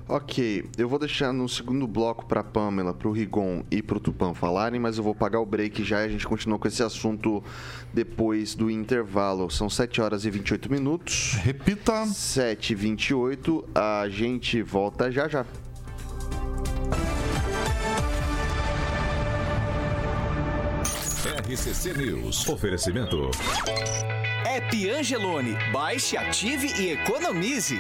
[0.07, 4.01] Ok, eu vou deixar no segundo bloco para Pamela, para o Rigon e para o
[4.01, 6.83] Tupan falarem, mas eu vou pagar o break já e a gente continua com esse
[6.83, 7.43] assunto
[7.95, 9.49] depois do intervalo.
[9.49, 11.39] São 7 horas e 28 minutos.
[11.41, 12.05] Repita.
[12.05, 15.47] 7 e 28, a gente volta já já.
[21.53, 22.49] RCC News.
[22.49, 23.31] Oferecimento.
[24.47, 25.57] App Angelone.
[25.73, 27.79] Baixe, ative e economize.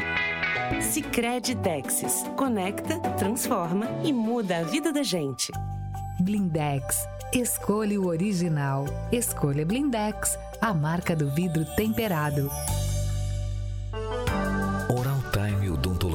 [0.80, 2.24] Sicredi Texas.
[2.36, 5.50] Conecta, transforma e muda a vida da gente.
[6.20, 7.06] Blindex.
[7.32, 8.84] Escolha o original.
[9.10, 12.50] Escolha Blindex, a marca do vidro temperado.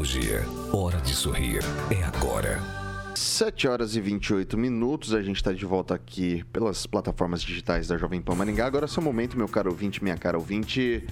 [0.07, 0.45] Odontologia.
[0.71, 1.59] Hora de sorrir.
[1.91, 2.61] É agora.
[3.13, 7.97] 7 horas e 28 minutos, a gente está de volta aqui pelas plataformas digitais da
[7.97, 8.65] Jovem Pan Maringá.
[8.65, 11.05] Agora é seu momento, meu caro ouvinte, minha cara ouvinte.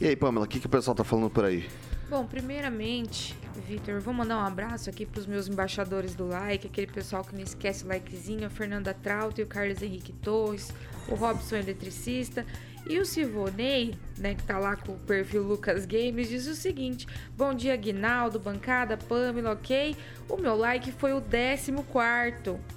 [0.00, 1.68] E aí, Pamela, o que, que o pessoal tá falando por aí?
[2.08, 3.34] Bom, primeiramente,
[3.66, 7.34] Vitor, vou mandar um abraço aqui para os meus embaixadores do like, aquele pessoal que
[7.34, 10.72] não esquece o likezinho, a Fernanda Trauto e o Carlos Henrique Torres,
[11.08, 12.46] o Robson Eletricista
[12.86, 17.06] e o Silvonei, né, que tá lá com o perfil Lucas Games, diz o seguinte:
[17.36, 19.96] Bom dia, Guinaldo, bancada, Pamela, ok?
[20.28, 21.72] O meu like foi o 14.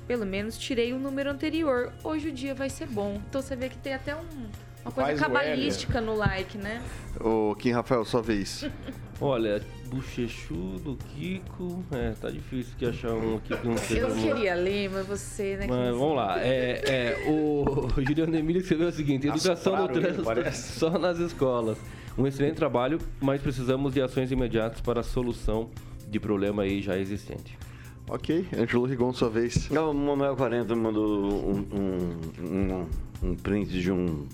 [0.07, 1.91] Pelo menos tirei o número anterior.
[2.03, 3.21] Hoje o dia vai ser bom.
[3.29, 4.49] Então você vê que tem até um,
[4.83, 6.81] uma coisa Faz cabalística no like, né?
[7.19, 8.65] Ô, Kim Rafael, sua vez.
[9.19, 11.83] Olha, Bochechudo, Kiko.
[11.91, 14.01] É, tá difícil de achar um aqui que não seja.
[14.01, 15.67] Eu queria ler, mas você, né?
[15.67, 16.39] Mas vamos lá.
[16.39, 21.77] É, é, o Juliano Emílio escreveu o seguinte: educação do trânsito só nas escolas.
[22.17, 25.69] Um excelente trabalho, mas precisamos de ações imediatas para a solução
[26.09, 27.57] de problema aí já existente.
[28.09, 29.69] Ok, Ângelo Rigon, sua vez.
[29.69, 32.87] O Manuel 40 mandou um, um, um,
[33.21, 34.25] um print de um.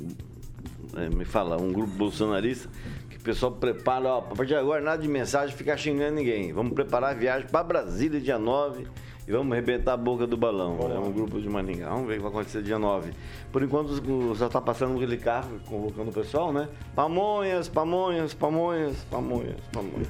[0.96, 2.70] É, me fala, um grupo bolsonarista
[3.03, 6.52] que o pessoal prepara, ó, a partir de agora nada de mensagem ficar xingando ninguém.
[6.52, 8.86] Vamos preparar a viagem para Brasília dia 9
[9.26, 10.78] e vamos arrebentar a boca do balão.
[10.94, 11.88] É um grupo de Maningá.
[11.88, 13.12] Vamos ver o que vai acontecer dia 9.
[13.50, 16.68] Por enquanto, só está passando aquele carro convocando o pessoal, né?
[16.94, 20.10] Pamonhas, pamonhas, pamonhas, pamonhas, pamonhas.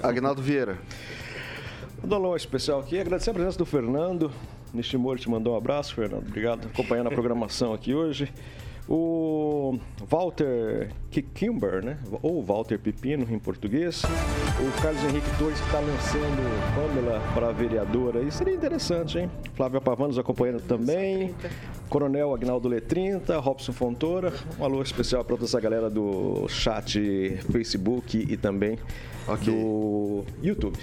[0.00, 0.78] Agnaldo Vieira.
[2.00, 4.30] Mandar um alô especial aqui, agradecer a presença do Fernando.
[4.72, 6.28] Nishimori te mandou um abraço, Fernando.
[6.28, 8.32] Obrigado por acompanhando a programação aqui hoje.
[8.88, 11.96] O Walter Kikimber, né?
[12.22, 14.02] Ou Walter Pepino em português.
[14.02, 18.20] O Carlos Henrique Torres está lançando Pamela para vereadora.
[18.20, 19.30] Isso seria interessante, hein?
[19.54, 21.32] Flávia Pavanos acompanhando também.
[21.88, 24.32] Coronel Agnaldo Letrinta, Robson Fontoura.
[24.58, 28.76] Um alô especial para toda essa galera do chat Facebook e também
[29.26, 29.52] okay.
[29.52, 30.78] do YouTube.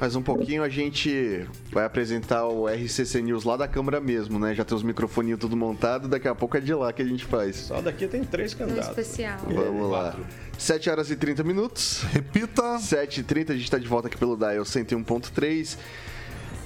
[0.00, 4.54] Mais um pouquinho a gente vai apresentar o RCC News lá da Câmara mesmo, né?
[4.54, 7.24] Já tem os microfoninhos tudo montado, daqui a pouco é de lá que a gente
[7.24, 7.56] faz.
[7.56, 8.88] Só daqui tem três candidatos.
[8.88, 9.38] Um especial.
[9.76, 10.16] Vamos lá.
[10.58, 12.02] 7 horas e 30 minutos.
[12.12, 12.78] Repita.
[12.78, 15.76] 7 e 30 a gente está de volta aqui pelo Dial 101.3.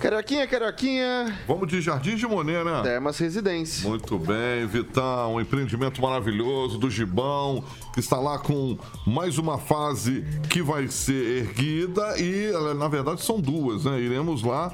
[0.00, 1.38] Carioquinha, Carioquinha.
[1.46, 2.80] Vamos de Jardim de Monet, né?
[2.82, 3.86] Termas Residência.
[3.86, 10.24] Muito bem, Vitão, um empreendimento maravilhoso do Gibão, que está lá com mais uma fase
[10.48, 14.00] que vai ser erguida e, na verdade, são duas, né?
[14.00, 14.72] Iremos lá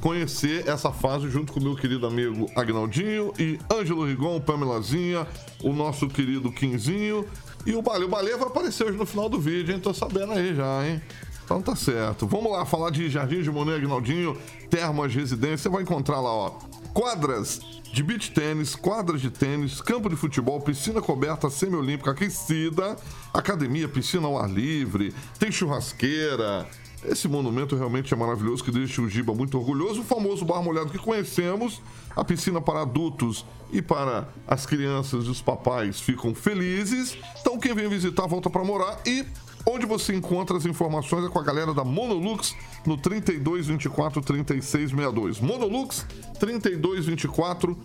[0.00, 5.28] conhecer essa fase junto com o meu querido amigo Agnaldinho e Ângelo Rigon, Pamelazinha,
[5.62, 7.24] o nosso querido Quinzinho
[7.66, 8.04] e o Balê.
[8.04, 9.80] O Balê vai aparecer hoje no final do vídeo, hein?
[9.80, 11.02] Tô sabendo aí já, hein?
[11.44, 12.26] Então tá certo.
[12.26, 14.36] Vamos lá falar de Jardim de Monet, Agnaldinho,
[14.70, 15.58] Termas Residência.
[15.58, 16.50] Você vai encontrar lá, ó,
[16.94, 17.60] quadras
[17.92, 22.96] de beach tênis, quadras de tênis, campo de futebol, piscina coberta semiolímpica aquecida,
[23.32, 26.66] academia, piscina ao ar livre, tem churrasqueira.
[27.08, 30.00] Esse monumento realmente é maravilhoso, que deixa o Giba muito orgulhoso.
[30.00, 31.80] O famoso bar molhado que conhecemos,
[32.14, 37.16] a piscina para adultos e para as crianças e os papais ficam felizes.
[37.40, 39.24] Então quem vem visitar volta para morar e
[39.68, 42.54] Onde você encontra as informações é com a galera da Monolux
[42.86, 45.40] no 3224 3662.
[45.40, 46.06] Monolux
[46.38, 47.76] 3224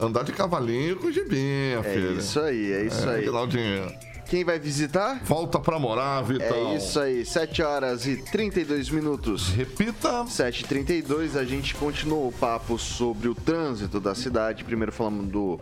[0.00, 2.10] andar de cavalinho com o Gibinha, É filha.
[2.18, 3.24] isso aí, é isso É, aí.
[3.26, 3.92] Agnaldinho.
[4.28, 5.24] Quem vai visitar?
[5.24, 6.72] Volta pra morar, Vitão.
[6.72, 9.48] É isso aí, 7 horas e 32 minutos.
[9.48, 10.22] Repita.
[10.24, 14.64] 7h32, a gente continuou o papo sobre o trânsito da cidade.
[14.64, 15.58] Primeiro falamos do,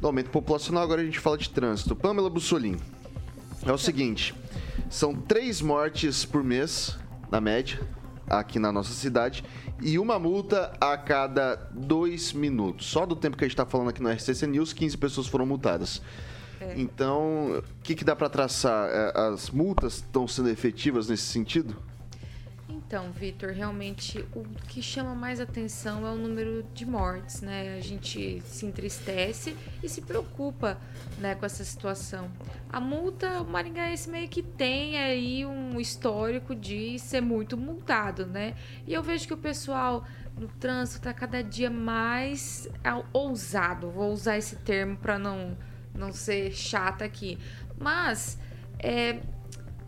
[0.00, 1.94] do aumento populacional, agora a gente fala de trânsito.
[1.94, 2.76] Pamela Bussolim,
[3.64, 4.34] é o seguinte,
[4.90, 6.98] são três mortes por mês,
[7.30, 7.80] na média,
[8.28, 9.44] aqui na nossa cidade,
[9.80, 12.86] e uma multa a cada dois minutos.
[12.86, 15.46] Só do tempo que a gente está falando aqui no RCC News, 15 pessoas foram
[15.46, 16.02] multadas.
[16.76, 18.88] Então, o que, que dá para traçar?
[18.90, 21.76] É, As multas estão sendo efetivas nesse sentido?
[22.92, 27.74] Então, Vitor, realmente o que chama mais atenção é o número de mortes, né?
[27.78, 30.76] A gente se entristece e se preocupa,
[31.18, 32.30] né, com essa situação.
[32.70, 38.54] A multa, o Maringaense meio que tem aí um histórico de ser muito multado, né?
[38.86, 40.04] E eu vejo que o pessoal
[40.38, 43.90] no trânsito está cada dia mais ah, ousado.
[43.90, 45.56] Vou usar esse termo para não
[45.94, 47.38] não ser chata aqui,
[47.78, 48.38] mas
[48.78, 49.20] é,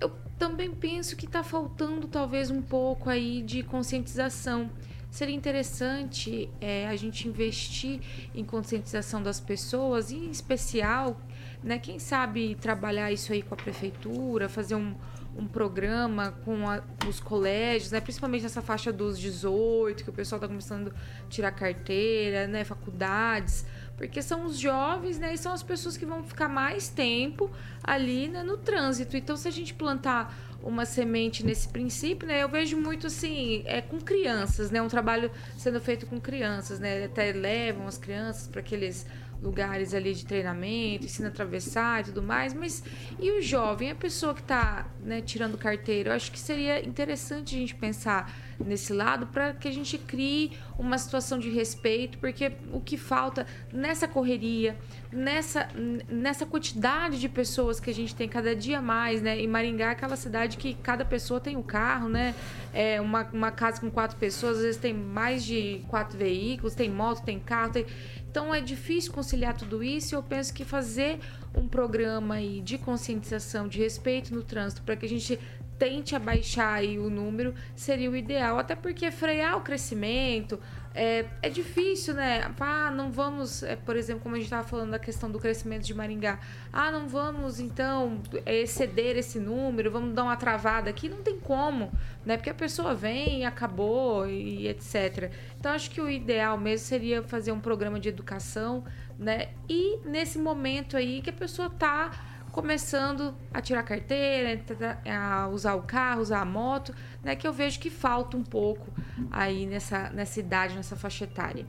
[0.01, 4.71] eu também penso que está faltando talvez um pouco aí de conscientização.
[5.11, 8.01] Seria interessante é, a gente investir
[8.35, 11.21] em conscientização das pessoas, em especial,
[11.63, 14.93] né, quem sabe trabalhar isso aí com a prefeitura, fazer um,
[15.39, 20.39] um programa com a- os colégios, né, principalmente nessa faixa dos 18, que o pessoal
[20.39, 23.65] está começando a tirar carteira, né, faculdades,
[23.97, 27.51] porque são os jovens, né, e são as pessoas que vão ficar mais tempo
[27.83, 29.17] ali né, no trânsito.
[29.17, 33.81] Então, se a gente plantar uma semente nesse princípio, né, eu vejo muito assim, é
[33.81, 38.61] com crianças, né, um trabalho sendo feito com crianças, né, até levam as crianças para
[38.61, 39.07] aqueles
[39.45, 42.83] lugares ali de treinamento, ensina a atravessar e tudo mais, mas
[43.21, 47.55] e o jovem, a pessoa que está né, tirando carteira, eu acho que seria interessante
[47.55, 52.53] a gente pensar nesse lado para que a gente crie uma situação de respeito, porque
[52.73, 54.77] o que falta nessa correria,
[55.13, 55.69] nessa,
[56.09, 59.41] nessa quantidade de pessoas que a gente tem cada dia mais, né?
[59.41, 62.35] E Maringá é aquela cidade que cada pessoa tem um carro, né?
[62.73, 66.91] É uma, uma casa com quatro pessoas, às vezes tem mais de quatro veículos, tem
[66.91, 67.87] moto, tem carro, tem...
[68.35, 71.21] Então é difícil conciliar tudo isso e eu penso que fazer
[71.55, 75.39] um programa aí de conscientização, de respeito no trânsito, para que a gente
[75.79, 78.59] tente abaixar aí o número, seria o ideal.
[78.59, 80.59] Até porque frear o crescimento
[80.95, 82.49] é, é difícil, né?
[82.61, 85.83] Ah, não vamos, é, por exemplo, como a gente estava falando da questão do crescimento
[85.83, 86.39] de Maringá.
[86.73, 91.09] Ah, não vamos, então, é, exceder esse número, vamos dar uma travada aqui.
[91.09, 91.93] Não tem como,
[92.25, 92.37] né?
[92.37, 95.33] Porque a pessoa vem acabou e etc.
[95.59, 98.85] Então, acho que o ideal mesmo seria fazer um programa de educação,
[99.19, 99.49] né?
[99.69, 104.63] E nesse momento aí que a pessoa tá começando a tirar carteira,
[105.05, 107.35] a usar o carro, usar a moto, né?
[107.35, 108.93] Que eu vejo que falta um pouco
[109.29, 111.67] aí nessa, nessa idade, nessa faixa etária.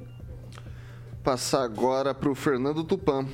[1.24, 3.28] Passar agora para o Fernando Tupan.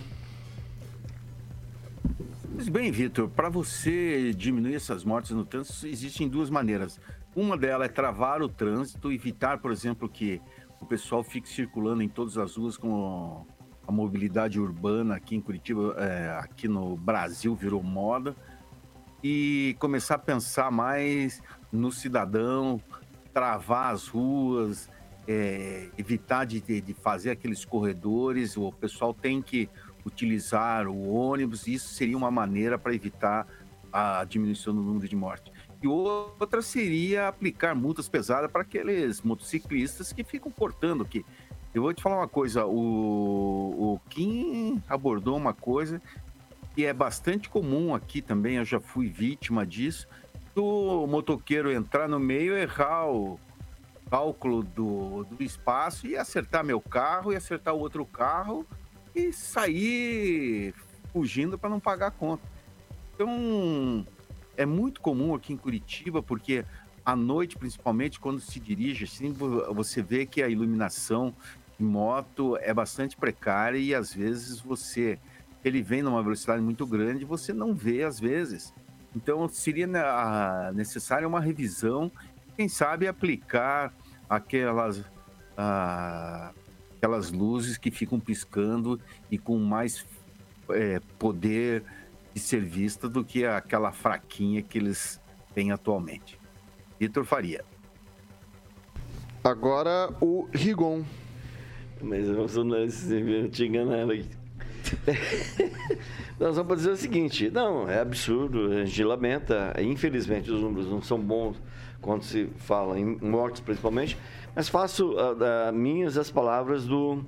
[2.54, 7.02] Pois bem, Vitor, para você diminuir essas mortes no trânsito, existem duas maneiras.
[7.36, 10.42] Uma delas é travar o trânsito, evitar, por exemplo, que
[10.80, 13.46] o pessoal fique circulando em todas as ruas com
[13.91, 18.34] a mobilidade urbana aqui em Curitiba, é, aqui no Brasil virou moda,
[19.22, 22.82] e começar a pensar mais no cidadão,
[23.34, 24.89] travar as ruas,
[25.28, 29.70] é, evitar de, de- fazer aqueles corredores, o pessoal tem que
[30.05, 33.45] utilizar o ônibus, isso seria uma maneira para evitar
[33.93, 35.51] a diminuição do número de mortes.
[35.84, 41.26] E outra seria aplicar multas pesadas para aqueles motociclistas que ficam cortando aqui.
[41.74, 46.01] Eu vou te falar uma coisa, o, o Kim abordou uma coisa
[46.76, 50.05] que é bastante comum aqui também, eu já fui vítima disso,
[50.53, 53.39] do motoqueiro entrar no meio, errar o
[54.09, 58.65] cálculo do, do espaço e acertar meu carro e acertar o outro carro
[59.15, 60.74] e sair
[61.13, 62.43] fugindo para não pagar a conta.
[63.15, 64.05] Então,
[64.57, 66.65] é muito comum aqui em Curitiba, porque
[67.05, 71.34] à noite, principalmente, quando se dirige, assim, você vê que a iluminação
[71.82, 75.19] moto é bastante precária e às vezes você
[75.63, 78.73] ele vem numa velocidade muito grande, você não vê às vezes.
[79.15, 79.88] Então seria
[80.73, 82.11] necessária uma revisão,
[82.55, 83.93] quem sabe aplicar
[84.29, 85.03] aquelas
[85.57, 86.51] ah,
[86.97, 90.05] aquelas luzes que ficam piscando e com mais
[90.69, 91.84] é, poder
[92.34, 95.19] de ser vista do que aquela fraquinha que eles
[95.53, 96.39] têm atualmente.
[96.99, 97.65] Vitor Faria.
[99.43, 101.03] Agora o Rigon.
[102.02, 104.26] Mas eu não te enganaram aqui.
[106.54, 111.02] só para dizer o seguinte, não, é absurdo, a gente lamenta, infelizmente os números não
[111.02, 111.62] são bons
[112.02, 114.18] quando se fala em mortes principalmente,
[114.56, 117.24] mas faço uh, minhas as palavras do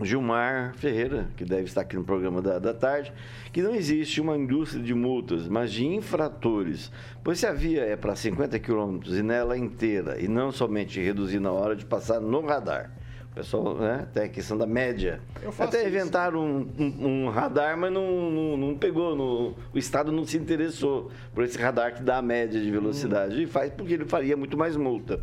[0.00, 3.12] Gilmar Ferreira, que deve estar aqui no programa da, da tarde,
[3.52, 6.90] que não existe uma indústria de multas, mas de infratores.
[7.22, 11.40] Pois se a via é para 50 km e nela inteira, e não somente reduzir
[11.40, 12.90] na hora de passar no radar,
[13.34, 14.06] pessoal, né?
[14.12, 15.20] Tem a questão da média.
[15.58, 19.16] Até inventaram um, um, um, radar, mas não, não, não, pegou.
[19.16, 23.36] No, o Estado não se interessou por esse radar que dá a média de velocidade.
[23.36, 23.42] Hum.
[23.42, 25.20] E faz porque ele faria muito mais multa.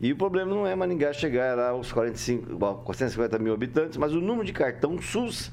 [0.00, 4.44] E o problema não é Maningá chegar aos 45, 450 mil habitantes, mas o número
[4.44, 5.50] de cartão SUS,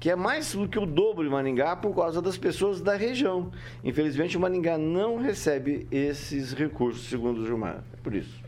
[0.00, 3.52] que é mais do que o dobro de Maningá por causa das pessoas da região.
[3.84, 7.84] Infelizmente, o Maningá não recebe esses recursos, segundo o Gilmar.
[7.92, 8.45] É por isso.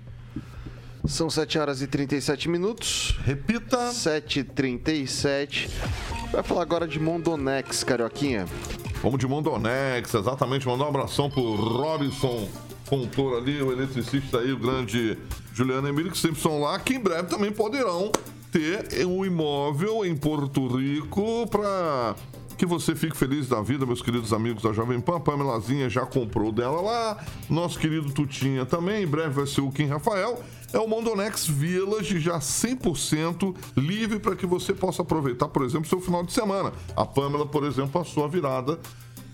[1.06, 3.18] São 7 horas e 37 minutos.
[3.24, 3.90] Repita.
[3.90, 5.70] 7h37.
[6.32, 8.46] Vai falar agora de Mondonex, Carioquinha.
[9.02, 10.66] Vamos de Mondonex, exatamente.
[10.66, 12.48] Mandar um abração pro Robinson
[12.84, 15.16] Fontoura ali, o eletricista aí, o grande
[15.52, 18.10] Juliano Emílio, que sempre são lá, que em breve também poderão
[18.50, 22.16] ter um imóvel em Porto Rico para
[22.56, 25.20] que você fique feliz da vida, meus queridos amigos da Jovem Pan.
[25.20, 27.24] Pamelazinha já comprou dela lá.
[27.48, 29.04] Nosso querido Tutinha também.
[29.04, 30.42] Em breve vai ser o Kim Rafael.
[30.72, 36.00] É o Mondonex Village já 100% livre para que você possa aproveitar, por exemplo, seu
[36.00, 36.72] final de semana.
[36.94, 38.78] A Pamela, por exemplo, passou a virada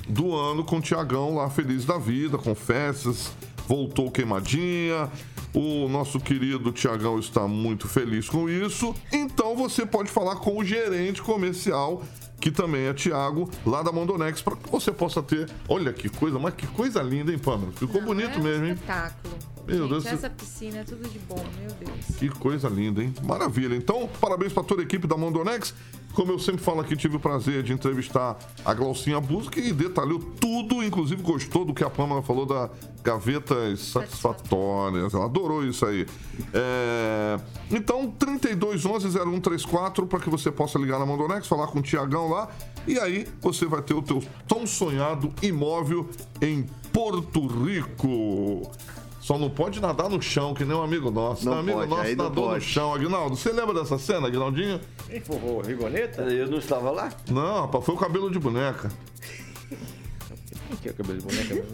[0.09, 3.33] do ano com o Tiagão lá feliz da vida, com festas,
[3.67, 5.11] voltou queimadinha.
[5.53, 8.95] O nosso querido Tiagão está muito feliz com isso.
[9.13, 12.03] Então você pode falar com o gerente comercial
[12.41, 15.49] que também é Thiago, lá da Mondonex, para que você possa ter.
[15.67, 17.73] Olha que coisa, mas que coisa linda, hein, Pâmela?
[17.73, 18.73] Ficou Não, bonito é um mesmo, hein?
[18.75, 19.54] Espetáculo.
[19.67, 20.07] Meu Gente, Deus.
[20.07, 22.17] essa piscina é tudo de bom, meu Deus.
[22.19, 23.15] Que coisa linda, hein?
[23.23, 23.75] Maravilha.
[23.75, 25.75] Então, parabéns para toda a equipe da Mondonex.
[26.15, 30.21] Como eu sempre falo aqui, tive o prazer de entrevistar a Glaucinha Bus, que detalhou
[30.21, 32.71] tudo, inclusive gostou do que a Pâmela falou da
[33.03, 35.13] gavetas satisfatórias.
[35.13, 36.07] Ela adorou isso aí.
[36.53, 37.37] É...
[37.69, 42.49] Então, 3211-0134 para que você possa ligar na Mondonex, falar com o Tiagão lá.
[42.87, 46.09] E aí você vai ter o teu tão sonhado imóvel
[46.41, 48.71] em Porto Rico.
[49.25, 51.47] Só não pode nadar no chão, que nem um amigo nosso.
[51.47, 52.93] Não um amigo pode, nosso aí não nadou no chão.
[52.93, 54.79] Aguinaldo, você lembra dessa cena, Aguinaldinho?
[55.09, 55.63] Quem forrou?
[55.63, 56.21] Rigoneta?
[56.25, 57.11] Eu não estava lá?
[57.31, 58.93] Não, rapaz, foi o cabelo de boneca.
[60.83, 61.65] Que é o cabelo de boneca?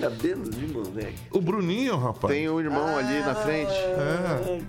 [0.00, 1.18] Cabelo de moleque.
[1.30, 2.34] O Bruninho, rapaz.
[2.34, 3.72] Tem um irmão ali na frente.
[3.72, 4.60] É.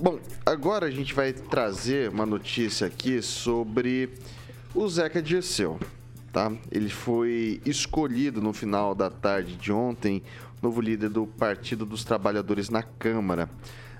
[0.00, 4.10] Bom, agora a gente vai trazer uma notícia aqui sobre
[4.76, 5.78] o Zeca Dirceu,
[6.32, 6.52] tá?
[6.70, 10.22] Ele foi escolhido no final da tarde de ontem,
[10.62, 13.48] novo líder do Partido dos Trabalhadores na Câmara.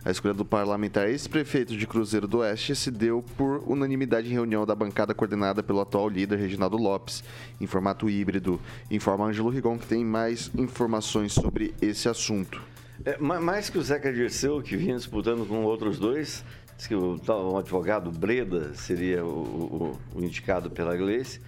[0.05, 4.65] A escolha do parlamentar ex-prefeito de Cruzeiro do Oeste se deu por unanimidade em reunião
[4.65, 7.25] da bancada coordenada pelo atual líder Reginaldo Lopes,
[7.61, 8.61] em formato híbrido.
[8.89, 12.63] Informa Ângelo Rigon, que tem mais informações sobre esse assunto.
[13.05, 16.45] É, ma- mais que o Zeca Dirceu, que vinha disputando com outros dois,
[16.77, 21.41] diz que o, o advogado Breda seria o, o- o indicado pela Gleice.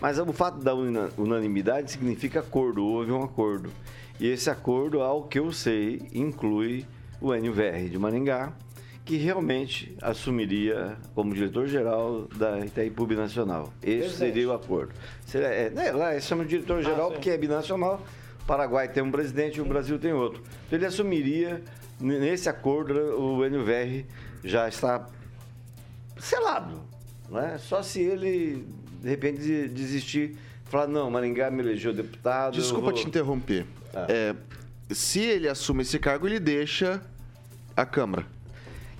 [0.00, 3.70] Mas o fato da una- unanimidade significa acordo, houve um acordo.
[4.18, 6.84] E esse acordo, ao que eu sei, inclui
[7.20, 8.52] o NVR de Maringá,
[9.04, 13.72] que realmente assumiria como diretor-geral da Itaipu Binacional.
[13.82, 14.92] Esse seria o acordo.
[15.26, 18.00] Seria, é, né, lá eles chamam de diretor-geral Ah, porque é binacional.
[18.42, 20.40] O Paraguai tem um presidente e o Brasil tem outro.
[20.66, 21.62] Então ele assumiria,
[22.00, 24.04] nesse acordo, o NVR
[24.44, 25.06] já está
[26.18, 26.80] selado.
[27.30, 27.58] Não é?
[27.58, 28.66] Só se ele,
[29.02, 30.36] de repente, de- desistir,
[30.66, 32.54] falar, não, Maringá me elegeu deputado.
[32.54, 33.64] Desculpa vou- te interromper.
[34.08, 34.34] É,
[34.90, 37.02] se ele assume esse cargo, ele deixa
[37.76, 38.26] a Câmara.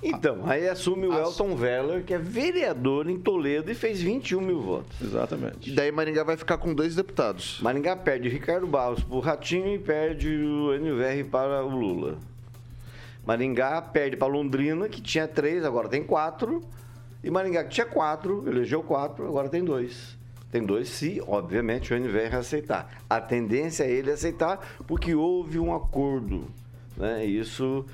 [0.05, 4.59] Então, aí assume o Elton Veller, que é vereador em Toledo e fez 21 mil
[4.59, 4.99] votos.
[5.01, 5.69] Exatamente.
[5.71, 7.59] E daí Maringá vai ficar com dois deputados.
[7.61, 12.17] Maringá perde Ricardo Barros para o Ratinho e perde o NVR para o Lula.
[13.25, 16.61] Maringá perde para Londrina, que tinha três, agora tem quatro.
[17.23, 20.17] E Maringá, que tinha quatro, elegeu quatro, agora tem dois.
[20.51, 23.03] Tem dois se, obviamente, o NVR aceitar.
[23.09, 26.47] A tendência é ele aceitar, porque houve um acordo.
[26.97, 27.25] Né?
[27.25, 27.85] Isso,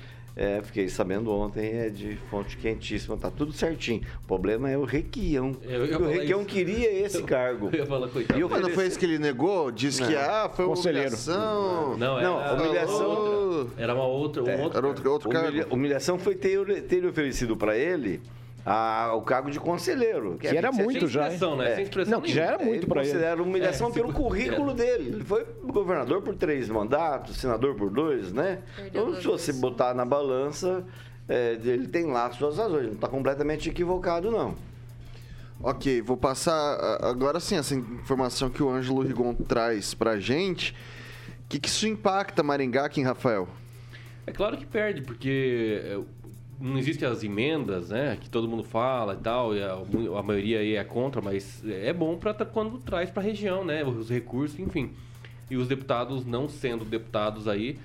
[0.42, 4.00] é, fiquei sabendo ontem, é de fonte quentíssima, tá tudo certinho.
[4.24, 5.54] O problema é o Requião.
[6.00, 7.68] O Requião queria esse cargo.
[7.70, 8.40] Eu ia falar, coitado.
[8.40, 9.70] E Mas não foi oferecer- isso que ele negou?
[9.70, 10.20] Disse que, Não.
[10.20, 11.08] ah, foi uma Conselheiro.
[11.08, 11.96] humilhação.
[11.98, 13.82] Não, era, Não, humilhação- outra.
[13.82, 14.78] Era uma outra, um É, outro.
[14.78, 15.74] Era outro, outro Humilha- cargo.
[15.74, 18.22] humilhação foi ter, ter oferecido para ele
[18.64, 20.36] a- o cargo de conselheiro.
[20.38, 21.34] Que era sem muito já, né?
[21.72, 21.74] É.
[21.76, 23.10] Sem expressão Não, que já era muito pra ele.
[23.10, 24.74] considera humilhação É, pelo currículo é.
[24.74, 25.08] dele.
[25.14, 28.60] Ele foi governador por três mandatos, senador por dois, né?
[28.76, 30.84] Perdeu Então, se você botar na balança,
[31.28, 32.86] é, ele tem lá as suas razões.
[32.86, 34.54] Não está completamente equivocado, não.
[35.62, 40.74] Ok, vou passar agora sim essa informação que o Ângelo Rigon traz pra gente.
[41.44, 43.46] O que, que isso impacta Maringá aqui em Rafael?
[44.26, 45.98] É claro que perde, porque é,
[46.60, 48.18] não existem as emendas, né?
[48.20, 49.72] Que todo mundo fala e tal, e a,
[50.18, 53.82] a maioria aí é contra, mas é bom para quando traz para a região, né?
[53.82, 54.90] Os recursos, enfim.
[55.50, 57.78] E os deputados não sendo deputados aí,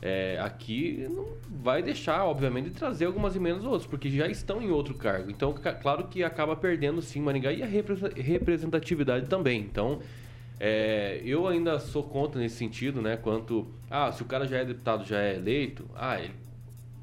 [0.00, 1.28] é, aqui não
[1.62, 5.30] vai deixar, obviamente, de trazer algumas emendas ou outras, porque já estão em outro cargo.
[5.30, 9.60] Então, claro que acaba perdendo sim Maringá e a repre- representatividade também.
[9.60, 10.00] Então,
[10.58, 13.16] é, eu ainda sou contra nesse sentido, né?
[13.16, 16.41] Quanto, ah, se o cara já é deputado, já é eleito, ah, ele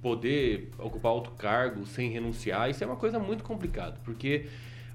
[0.02, 4.46] poder ocupar outro cargo sem renunciar, isso é uma coisa muito complicada, porque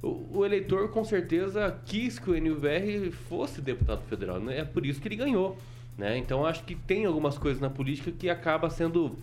[0.02, 4.60] o, o eleitor com certeza quis que o NVR fosse deputado federal, né?
[4.60, 5.56] É por isso que ele ganhou,
[5.96, 6.16] né?
[6.18, 9.16] Então acho que tem algumas coisas na política que acaba sendo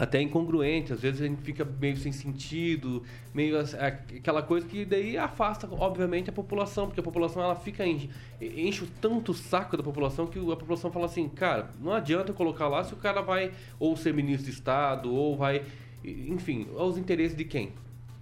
[0.00, 3.02] até incongruente, às vezes a gente fica meio sem sentido,
[3.34, 8.08] meio aquela coisa que daí afasta, obviamente, a população, porque a população ela fica enche,
[8.40, 12.66] enche tanto o saco da população que a população fala assim, cara, não adianta colocar
[12.66, 15.66] lá se o cara vai ou ser ministro de Estado, ou vai,
[16.02, 17.74] enfim, aos interesses de quem?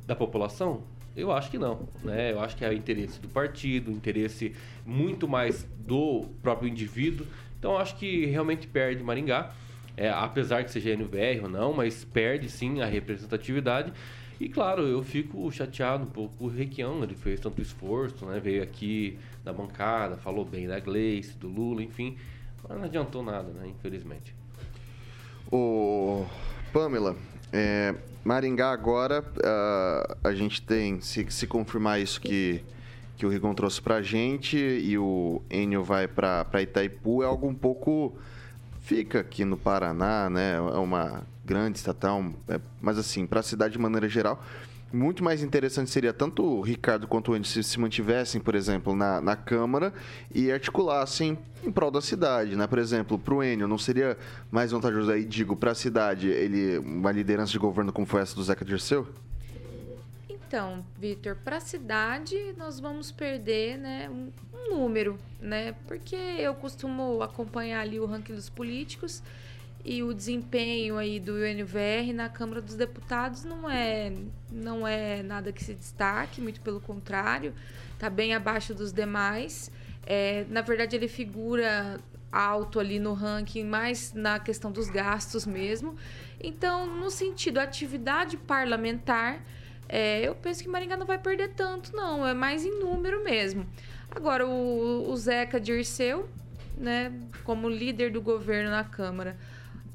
[0.05, 0.83] Da população?
[1.16, 2.33] Eu acho que não, né?
[2.33, 4.53] Eu acho que é o interesse do partido, o interesse
[4.85, 7.24] muito mais do próprio indivíduo.
[7.57, 9.53] Então acho que realmente perde Maringá
[9.99, 13.93] é, apesar que seja NVR ou não, mas perde sim a representatividade.
[14.39, 18.39] E claro, eu fico chateado um pouco com o Requião, ele fez tanto esforço, né?
[18.39, 22.17] Veio aqui da bancada, falou bem da Gleice, do Lula, enfim,
[22.69, 23.67] mas não adiantou nada, né?
[23.67, 24.33] Infelizmente.
[25.51, 26.25] Ô,
[26.73, 27.17] Pamela,
[27.53, 27.93] é,
[28.23, 32.63] Maringá agora, ah, a gente tem, se, se confirmar isso que,
[33.17, 37.55] que o Rigon trouxe pra gente e o Enio vai pra Itaipu, é algo um
[37.55, 38.17] pouco...
[38.89, 40.55] Fica aqui no Paraná, né?
[40.55, 44.43] É uma grande estatal, é, mas assim, pra cidade de maneira geral,
[44.91, 48.97] muito mais interessante seria tanto o Ricardo quanto o Enio se, se mantivessem, por exemplo,
[48.97, 49.93] na, na Câmara
[50.34, 52.66] e articulassem em prol da cidade, né?
[52.66, 54.16] Por exemplo, para o Enio, não seria
[54.51, 58.34] mais vantajoso aí, digo, para a cidade, ele uma liderança de governo como foi essa
[58.34, 59.07] do Zeca Dirceu?
[60.49, 65.75] Então, Vitor, para a cidade nós vamos perder, né, um, um número, né?
[65.87, 69.23] Porque eu costumo acompanhar ali o ranking dos políticos
[69.85, 74.11] e o desempenho aí do UNVR na Câmara dos Deputados não é
[74.51, 77.53] não é nada que se destaque, muito pelo contrário,
[77.99, 79.71] tá bem abaixo dos demais.
[80.07, 82.01] É, na verdade, ele figura
[82.33, 85.95] alto ali no ranking, mais na questão dos gastos mesmo.
[86.43, 89.43] Então, no sentido atividade parlamentar,
[89.89, 92.26] é, eu penso que Maringá não vai perder tanto, não.
[92.26, 93.66] É mais em número mesmo.
[94.11, 96.28] Agora, o, o Zeca Dirceu,
[96.76, 97.12] né,
[97.45, 99.36] como líder do governo na Câmara,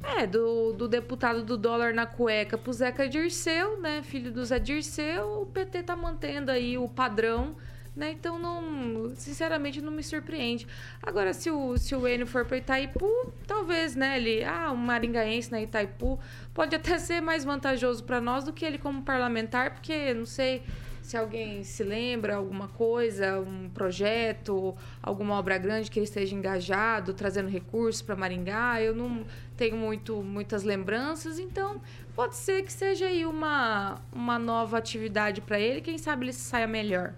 [0.03, 4.59] é, do, do deputado do dólar na cueca pro Zeca Dirceu, né, filho do Zé
[4.59, 7.55] Dirceu, o PT tá mantendo aí o padrão,
[7.95, 10.67] né, então não, sinceramente não me surpreende.
[11.01, 15.51] Agora, se o, se o Enio for para Itaipu, talvez, né, ele, ah, um maringaense
[15.51, 16.19] na Itaipu,
[16.53, 20.63] pode até ser mais vantajoso para nós do que ele como parlamentar, porque, não sei,
[21.03, 27.13] se alguém se lembra alguma coisa, um projeto, alguma obra grande que ele esteja engajado,
[27.13, 28.81] trazendo recursos para Maringá.
[28.81, 29.25] Eu não
[29.57, 31.81] tenho muito, muitas lembranças, então
[32.15, 35.81] pode ser que seja aí uma, uma nova atividade para ele.
[35.81, 37.13] Quem sabe ele saia melhor.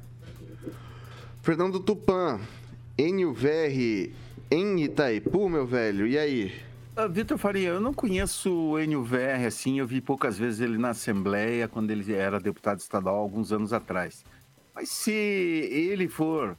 [1.46, 2.40] Fernando Tupan,
[2.98, 4.12] NUVR
[4.50, 6.60] em Itaipu, meu velho, e aí?
[6.98, 10.90] Uh, Vitor Faria, eu não conheço o NUVR assim, eu vi poucas vezes ele na
[10.90, 14.26] Assembleia, quando ele era deputado estadual, alguns anos atrás.
[14.74, 16.58] Mas se ele for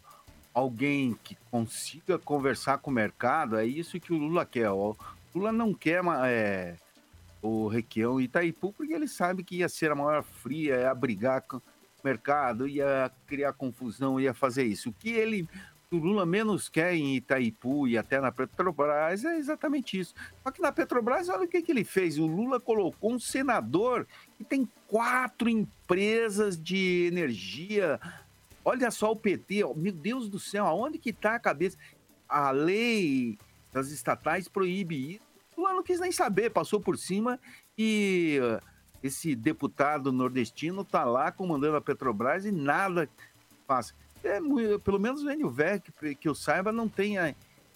[0.55, 4.71] alguém que consiga conversar com o mercado, é isso que o Lula quer.
[4.71, 4.97] O
[5.35, 6.77] Lula não quer é,
[7.43, 11.61] o Requião Itaipu, porque ele sabe que ia ser a maior fria, ia brigar com
[12.07, 14.91] mercado, ia criar confusão, ia fazer isso.
[14.91, 15.49] O que ele
[15.91, 20.15] o Lula menos quer em Itaipu e até na Petrobras é exatamente isso.
[20.43, 22.19] Só que na Petrobras, olha o que, que ele fez.
[22.19, 28.01] O Lula colocou um senador que tem quatro empresas de energia.
[28.65, 31.77] Olha só o PT, meu Deus do céu, aonde que está a cabeça?
[32.29, 33.39] A lei
[33.73, 35.25] das estatais proíbe isso.
[35.57, 37.39] O Lula não quis nem saber, passou por cima
[37.79, 38.76] e uh,
[39.07, 43.09] esse deputado nordestino está lá comandando a Petrobras e nada
[43.67, 43.95] faz
[44.25, 44.41] é,
[44.79, 47.17] pelo menos o NUVER, que, que eu saiba, não tem,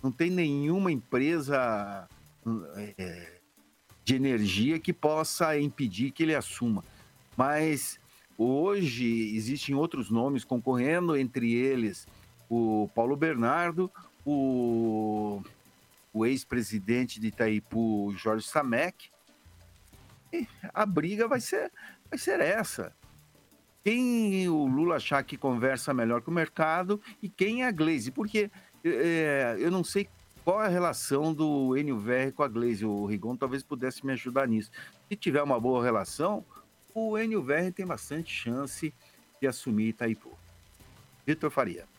[0.02, 2.08] não tem nenhuma empresa
[2.76, 3.38] é,
[4.04, 6.84] de energia que possa impedir que ele assuma.
[7.36, 8.00] Mas
[8.36, 12.06] hoje existem outros nomes concorrendo, entre eles
[12.48, 13.88] o Paulo Bernardo,
[14.26, 15.40] o,
[16.12, 19.10] o ex-presidente de Itaipu, Jorge Samek.
[20.72, 21.70] A briga vai ser,
[22.08, 22.94] vai ser essa
[23.82, 28.10] quem o Lula achar que conversa melhor com o mercado e quem é a Glaze.
[28.10, 28.50] Porque
[28.84, 30.08] é, eu não sei
[30.44, 32.84] qual é a relação do NUVR com a Glaze.
[32.84, 34.70] O Rigon talvez pudesse me ajudar nisso.
[35.08, 36.44] Se tiver uma boa relação,
[36.94, 38.92] o NUVR tem bastante chance
[39.40, 40.36] de assumir Itaipu.
[41.26, 41.89] Vitor Faria.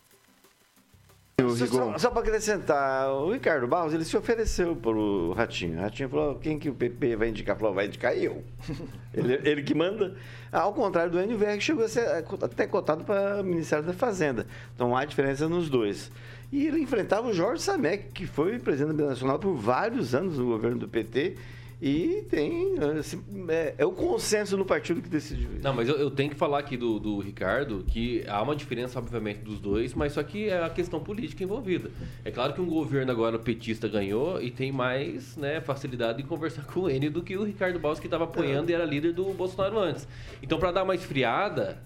[1.50, 5.78] Só, só, só para acrescentar, o Ricardo Barros, ele se ofereceu para o Ratinho.
[5.78, 7.58] O Ratinho falou, quem que o PP vai indicar?
[7.58, 8.44] Falou, vai indicar eu.
[9.14, 10.16] ele, ele, que manda.
[10.52, 12.08] Ao contrário do NVR, que chegou a ser
[12.42, 14.46] até cotado para o Ministério da Fazenda.
[14.76, 16.12] Então há diferença nos dois.
[16.52, 20.80] E ele enfrentava o Jorge Samek, que foi presidente nacional por vários anos no governo
[20.80, 21.38] do PT
[21.82, 22.76] e tem.
[23.00, 25.64] Assim, é, é, o consenso no partido que decidiu isso.
[25.64, 29.00] Não, mas eu, eu tenho que falar aqui do, do, Ricardo que há uma diferença,
[29.00, 31.90] obviamente, dos dois, mas só que é a questão política envolvida.
[32.24, 36.66] É claro que um governo agora petista ganhou e tem mais né, facilidade de conversar
[36.72, 38.74] com ele do que o Ricardo Baus, que estava apoiando é.
[38.74, 40.08] e era líder do Bolsonaro antes.
[40.44, 41.82] Então, para dar uma esfriada.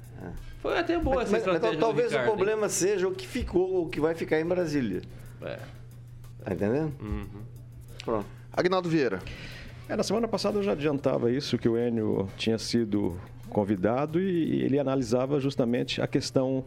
[0.59, 1.69] Foi até boa mas, essa estratégia.
[1.69, 2.69] Mas, talvez Ricardo, o problema hein?
[2.69, 5.01] seja o que ficou, o que vai ficar em Brasília.
[5.41, 5.59] É.
[6.43, 6.93] Tá entendendo?
[6.99, 7.43] Uhum.
[8.03, 8.25] Pronto.
[8.51, 9.21] Agnaldo Vieira.
[9.87, 13.19] É, na semana passada eu já adiantava isso, que o Enio tinha sido
[13.49, 16.65] convidado e ele analisava justamente a questão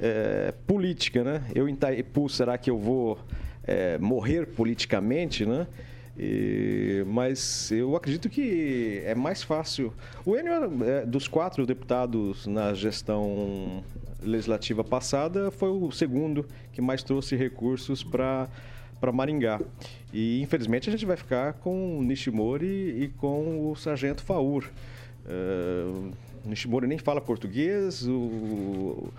[0.00, 1.44] é, política, né?
[1.54, 3.20] Eu em Itaipu, será que eu vou
[3.62, 5.68] é, morrer politicamente, né?
[6.18, 9.92] E, mas eu acredito que é mais fácil.
[10.24, 13.84] O Enio, é, dos quatro deputados na gestão
[14.20, 18.48] legislativa passada, foi o segundo que mais trouxe recursos para
[19.00, 19.60] para Maringá.
[20.12, 24.64] E infelizmente a gente vai ficar com o Nishimori e com o Sargento Faur.
[25.24, 26.12] Uh,
[26.44, 29.12] o Nishimori nem fala português, o,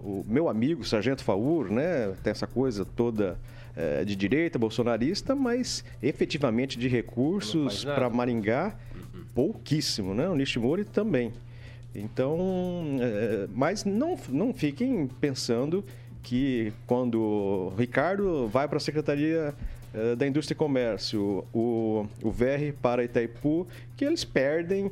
[0.00, 3.38] o meu amigo Sargento Faur, né, tem essa coisa toda
[3.76, 9.24] uh, de direita, bolsonarista, mas efetivamente de recursos para Maringá, uhum.
[9.34, 10.28] pouquíssimo, né?
[10.28, 11.32] O Nishimori também.
[11.94, 15.84] Então, uh, mas não, não fiquem pensando
[16.22, 19.54] que quando o Ricardo vai para a Secretaria
[19.92, 23.66] eh, da Indústria e Comércio, o, o VR para Itaipu,
[23.96, 24.90] que eles perdem,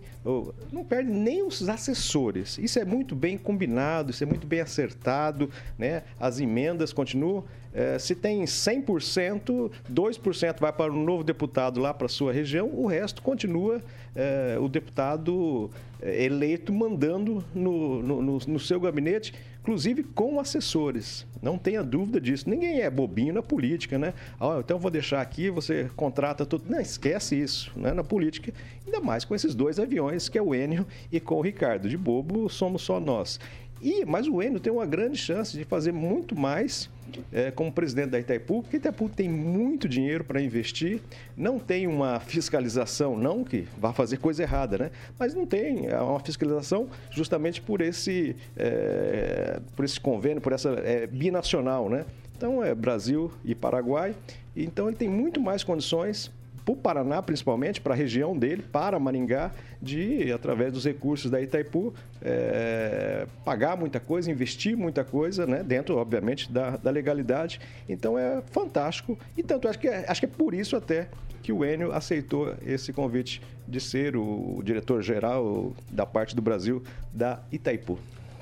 [0.73, 2.59] não perdem nem os assessores.
[2.59, 5.49] Isso é muito bem combinado, isso é muito bem acertado,
[5.79, 6.03] né?
[6.19, 7.45] As emendas continuam.
[7.73, 12.69] É, se tem 100%, 2% vai para o novo deputado lá para a sua região,
[12.75, 13.81] o resto continua
[14.17, 15.71] é, o deputado
[16.03, 19.33] eleito mandando no, no, no, no seu gabinete
[19.69, 21.27] inclusive com assessores.
[21.43, 22.49] Não tenha dúvida disso.
[22.49, 24.15] Ninguém é bobinho na política, né?
[24.41, 26.65] Ah, então eu vou deixar aqui, você contrata tudo.
[26.71, 27.93] Não, esquece isso, né?
[27.93, 28.51] Na política,
[28.87, 31.87] ainda mais com esses dois aviões, que é o Enio e com o Ricardo.
[31.87, 33.39] De bobo somos só nós.
[33.81, 36.91] E, mas o Enio tem uma grande chance de fazer muito mais
[37.33, 41.01] é, como presidente da Itaipu, porque Itaipu tem muito dinheiro para investir,
[41.37, 44.91] não tem uma fiscalização, não que vá fazer coisa errada, né?
[45.19, 50.71] Mas não tem é uma fiscalização justamente por esse, é, por esse convênio, por essa
[50.71, 52.05] é, binacional, né?
[52.37, 54.15] Então é Brasil e Paraguai,
[54.57, 56.31] então ele tem muito mais condições
[56.69, 59.51] para o Paraná, principalmente, para a região dele, para Maringá,
[59.81, 65.63] de, através dos recursos da Itaipu, é, pagar muita coisa, investir muita coisa, né?
[65.63, 67.61] dentro, obviamente, da, da legalidade.
[67.89, 69.19] Então é fantástico.
[69.37, 71.09] E tanto acho que é, acho que é por isso até
[71.43, 77.41] que o Enio aceitou esse convite de ser o diretor-geral da parte do Brasil da
[77.51, 77.99] Itaipu.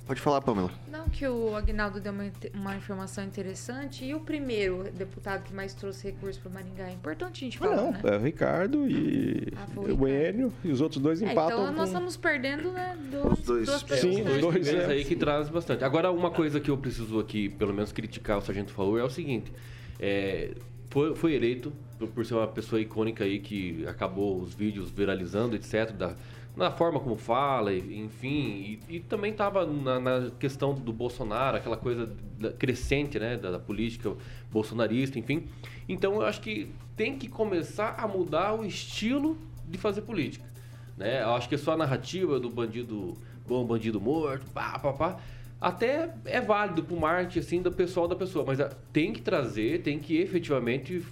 [0.06, 0.70] Pode falar, Pamela.
[0.88, 4.04] Não, que o Agnaldo deu uma, uma informação interessante.
[4.04, 6.88] E o primeiro deputado que mais trouxe recursos para Maringá?
[6.88, 8.00] É importante a gente falar, não, né?
[8.04, 11.60] é o Ricardo e Ah, o o Enio e os outros dois É, empatam.
[11.62, 12.96] então nós com- estamos perdendo, né?
[13.10, 13.66] Dois, dois.
[13.66, 14.16] duas É, pessoas.
[14.16, 14.86] os dois, é.
[14.86, 15.82] aí que traz bastante.
[15.82, 19.10] Agora, uma coisa que eu preciso aqui, pelo menos, criticar o Sargento Faur é o
[19.10, 19.52] seguinte.
[19.98, 20.54] é,
[20.88, 25.56] foi, foi eleito por, por ser uma pessoa icônica aí que acabou os vídeos viralizando,
[25.56, 25.90] etc.
[25.90, 26.14] Da,
[26.56, 28.80] na forma como fala, enfim.
[28.88, 32.10] E, e também estava na, na questão do Bolsonaro, aquela coisa
[32.58, 33.36] crescente, né?
[33.36, 34.12] Da, da política
[34.50, 35.46] bolsonarista, enfim.
[35.88, 39.36] Então, eu acho que tem que começar a mudar o estilo
[39.68, 40.46] de fazer política
[40.96, 41.22] né?
[41.22, 45.16] Eu acho que só a narrativa do bandido bom, bandido morto, pá, pá, pá.
[45.60, 49.82] Até é válido pro marketing, assim, do pessoal da pessoa, mas ah, tem que trazer,
[49.82, 51.02] tem que efetivamente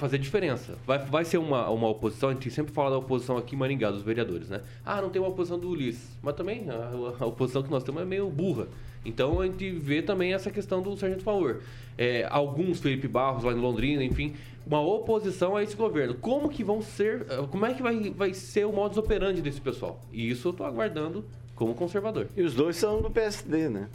[0.00, 0.76] fazer diferença.
[0.86, 3.90] Vai, vai ser uma, uma oposição, a gente sempre fala da oposição aqui em Maringá,
[3.90, 4.60] dos vereadores, né?
[4.84, 8.02] Ah, não tem uma oposição do Ulisses, mas também a, a oposição que nós temos
[8.02, 8.66] é meio burra.
[9.04, 11.60] Então a gente vê também essa questão do Sargento Favor.
[11.96, 14.34] É, alguns, Felipe Barros lá em Londrina, enfim,
[14.66, 16.14] uma oposição a esse governo.
[16.14, 19.60] Como que vão ser, eh, como é que vai, vai ser o modus operandi desse
[19.60, 20.00] pessoal?
[20.12, 21.24] E isso eu tô aguardando
[21.54, 22.28] como conservador.
[22.36, 23.88] E os dois são do PSD, né?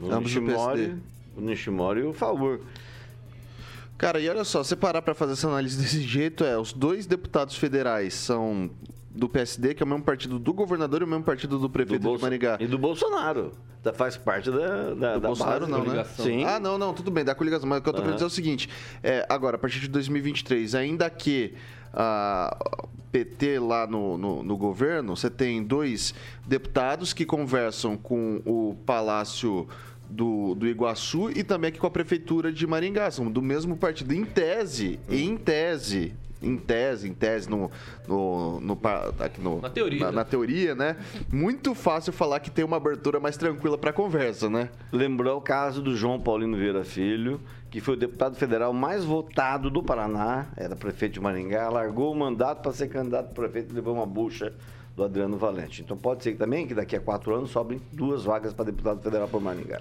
[0.00, 1.00] O Ambos Nishimori, PSD.
[1.36, 2.60] o Nishimori e o Favor.
[3.98, 7.04] Cara, e olha só, você parar pra fazer essa análise desse jeito, é, os dois
[7.04, 8.70] deputados federais são
[9.10, 12.00] do PSD, que é o mesmo partido do governador e o mesmo partido do prefeito
[12.00, 12.56] de Bolso- Maringá.
[12.60, 13.52] E do Bolsonaro.
[13.82, 16.04] Da- Faz parte da, da, Do da Bolsonaro base não, né?
[16.04, 16.44] Sim.
[16.44, 17.68] Ah, não, não, tudo bem, da coligação.
[17.68, 18.04] Mas o que eu tô Aham.
[18.06, 18.68] querendo dizer é o seguinte:
[19.02, 21.54] é, agora, a partir de 2023, ainda que
[21.92, 22.56] a
[23.10, 26.14] PT lá no, no, no governo, você tem dois
[26.46, 29.66] deputados que conversam com o Palácio
[30.08, 33.10] do, do Iguaçu e também aqui com a Prefeitura de Maringá.
[33.10, 34.12] São do mesmo partido.
[34.14, 36.14] Em tese, em tese.
[36.40, 37.68] Em tese, em tese, no,
[38.06, 38.78] no, no,
[39.40, 40.12] no- Na teoria, na, né?
[40.12, 40.96] na teoria, né?
[41.32, 44.70] Muito fácil falar que tem uma abertura mais tranquila pra conversa, né?
[44.92, 49.68] Lembrou o caso do João Paulino Vieira Filho, que foi o deputado federal mais votado
[49.68, 53.74] do Paraná, era prefeito de Maringá, largou o mandato para ser candidato a prefeito e
[53.74, 54.52] levou uma bucha
[54.98, 55.80] do Adriano Valente.
[55.80, 59.28] Então pode ser também que daqui a quatro anos sobrem duas vagas para deputado federal
[59.28, 59.80] por Maringá.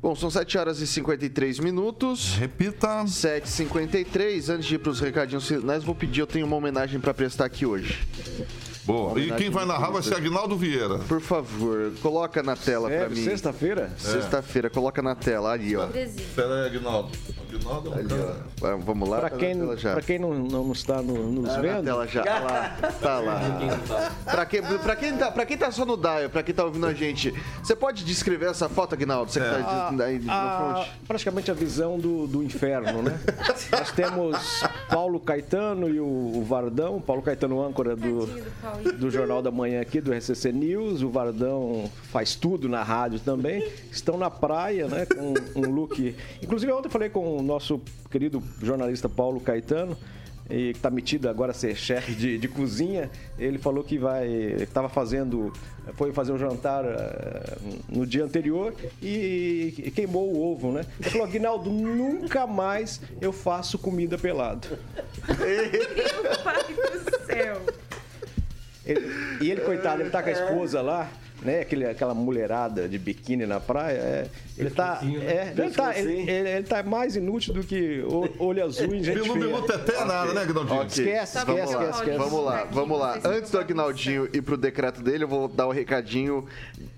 [0.00, 2.34] Bom, são 7 horas e 53 minutos.
[2.36, 3.04] Repita.
[3.04, 4.50] 7h53.
[4.50, 7.46] Antes de ir para os recadinhos finais, vou pedir, eu tenho uma homenagem para prestar
[7.46, 8.06] aqui hoje.
[8.84, 9.18] Boa.
[9.20, 10.98] E quem vai narrar vai ser Agnaldo Vieira.
[11.00, 13.24] Por favor, coloca na tela É, para mim.
[13.24, 13.90] sexta-feira?
[13.98, 15.88] Sexta-feira, coloca na tela, ali, ó.
[15.88, 17.10] Espera aí, Agnaldo.
[17.52, 18.08] Agnaldo é Ali,
[18.62, 18.76] ó.
[18.78, 19.18] Vamos lá?
[19.18, 22.06] Para Tá quem, na pra quem não, não está no- nos Tá na vendo, tela
[22.06, 22.22] já.
[22.22, 23.40] Ah lá, tá lá.
[24.24, 26.86] Pra quem, pra, quem tá, pra quem tá só no dial, pra quem tá ouvindo
[26.86, 29.32] a gente, você pode descrever essa foto, Agnaldo?
[29.32, 29.85] Você que tá
[30.30, 33.18] a- praticamente a visão do, do inferno, né?
[33.72, 38.26] Nós temos Paulo Caetano e o, o Vardão, Paulo Caetano âncora do,
[38.98, 43.66] do Jornal da Manhã aqui, do RCC News, o Vardão faz tudo na rádio também,
[43.90, 46.14] estão na praia, né, com um look...
[46.42, 47.80] Inclusive ontem eu falei com o nosso
[48.10, 49.96] querido jornalista Paulo Caetano,
[50.48, 54.26] e que está metido agora a ser chefe de, de cozinha, ele falou que vai
[54.60, 55.52] estava fazendo
[55.94, 60.84] foi fazer um jantar eh, no dia anterior e, e queimou o ovo, né?
[61.00, 64.66] Ele falou, Aguinaldo, nunca mais eu faço comida pelado.
[65.28, 67.60] Meu pai do céu.
[68.84, 69.06] Ele-
[69.40, 71.08] e ele, coitado, ele tá com a esposa lá,
[71.46, 71.60] né?
[71.60, 73.96] Aquele, aquela mulherada de biquíni na praia.
[73.96, 74.26] é,
[74.58, 78.64] ele, tá, é, ele, tá, ele, ele- ele tá mais inútil do que o- olho
[78.64, 79.34] azul em gente Bilu.
[79.34, 80.80] Bilu Teté nada, né, Agnaldinho?
[80.82, 82.18] Ok, Esquece, vamos esquece, lá, esquece, esquece.
[82.18, 83.18] Vamos lá, vamos lá.
[83.24, 86.44] Antes do Agnaldinho ir pro decreto dele, eu vou dar o recadinho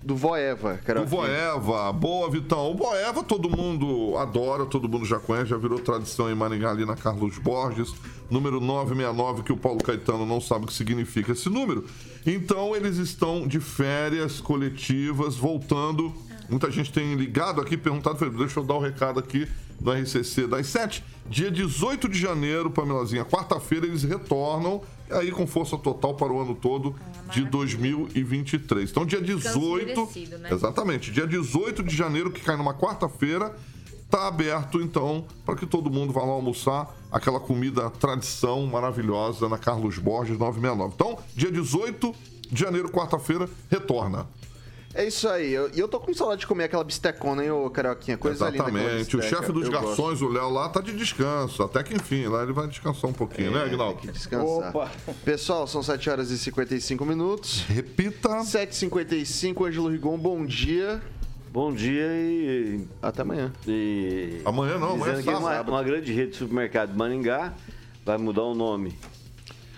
[0.03, 0.79] do Voeva.
[1.01, 2.71] O Voeva, boa, Vitão.
[2.71, 6.85] O Voeva todo mundo adora, todo mundo já conhece, já virou tradição em Maringá, ali
[6.85, 7.93] na Carlos Borges,
[8.29, 11.85] número 969, que o Paulo Caetano não sabe o que significa esse número.
[12.25, 16.13] Então, eles estão de férias coletivas, voltando.
[16.49, 19.47] Muita gente tem ligado aqui, perguntado, falei, deixa eu dar o recado aqui
[19.79, 21.03] do RCC das 7.
[21.29, 26.55] Dia 18 de janeiro, Pamelazinha, quarta-feira, eles retornam, aí com força total para o ano
[26.55, 26.95] todo
[27.31, 28.89] de 2023.
[28.89, 29.85] Então, dia 18.
[29.85, 30.49] merecido, né?
[30.51, 31.11] Exatamente.
[31.11, 33.55] Dia 18 de janeiro, que cai numa quarta-feira,
[34.09, 39.57] tá aberto, então, para que todo mundo vá lá almoçar aquela comida tradição maravilhosa na
[39.57, 40.93] Carlos Borges 969.
[40.95, 42.13] Então, dia 18
[42.49, 44.27] de janeiro, quarta-feira, retorna.
[44.91, 45.53] É isso aí.
[45.53, 48.17] Eu- E eu, tô com saudade de comer aquela bistecona, hein, ô Carioquinha?
[48.17, 48.63] Coisa linda.
[48.63, 49.17] aquela Exatamente.
[49.17, 49.85] O chefe dos Eu gosto.
[49.85, 51.61] garçons, o Léo, lá tá de descanso.
[51.61, 53.99] Até que enfim, lá ele vai descansar um pouquinho, né, Aguinaldo?
[54.01, 54.73] Tem que descansar.
[55.23, 57.61] Pessoal, são 7 horas e 55 minutos.
[57.69, 58.43] Repita.
[58.43, 60.99] 7h55, Ângelo Rigon, bom dia.
[61.51, 62.87] Bom dia e.
[63.01, 63.51] Até amanhã.
[63.67, 64.41] E...
[64.45, 67.53] Amanhã não, amanhã é uma, uma grande rede de supermercado de Maringá
[68.05, 68.97] vai mudar o nome.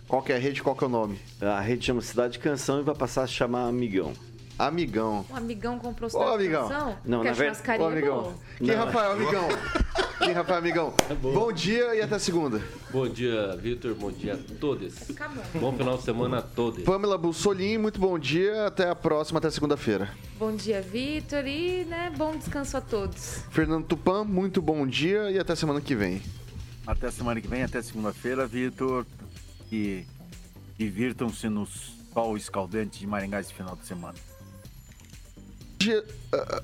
[0.07, 1.17] Qual que é a rede, qual que é o nome?
[1.39, 4.11] A rede chama Cidade Canção e vai passar a se chamar Amigão.
[4.59, 5.26] Amigão.
[5.30, 6.67] Um amigão comprou Ô, amigão.
[6.67, 6.97] canção?
[7.05, 8.34] Não, Porque na verdade- Ô, é amigão.
[8.57, 8.72] Quem.
[8.76, 9.47] Rafael, amigão?
[10.24, 10.93] Quem, Rafael, amigão?
[11.19, 12.61] Bom dia e até segunda.
[12.91, 13.95] Bom dia, Vitor.
[13.95, 15.09] Bom dia a todos.
[15.09, 15.43] Acabou.
[15.59, 16.84] Bom final de semana a todos.
[16.84, 18.67] Pamela Bussolin, muito bom dia.
[18.67, 20.11] Até a próxima, até segunda-feira.
[20.38, 21.47] Bom dia, Vitor.
[21.47, 23.43] E, né, bom descanso a todos.
[23.49, 26.22] Fernando Tupan, muito bom dia e até semana que vem.
[26.86, 29.05] Até semana que vem, até segunda-feira, Vitor.
[29.72, 30.05] E
[30.78, 34.15] divirtam-se no sol escaldante de Maringá esse final de semana.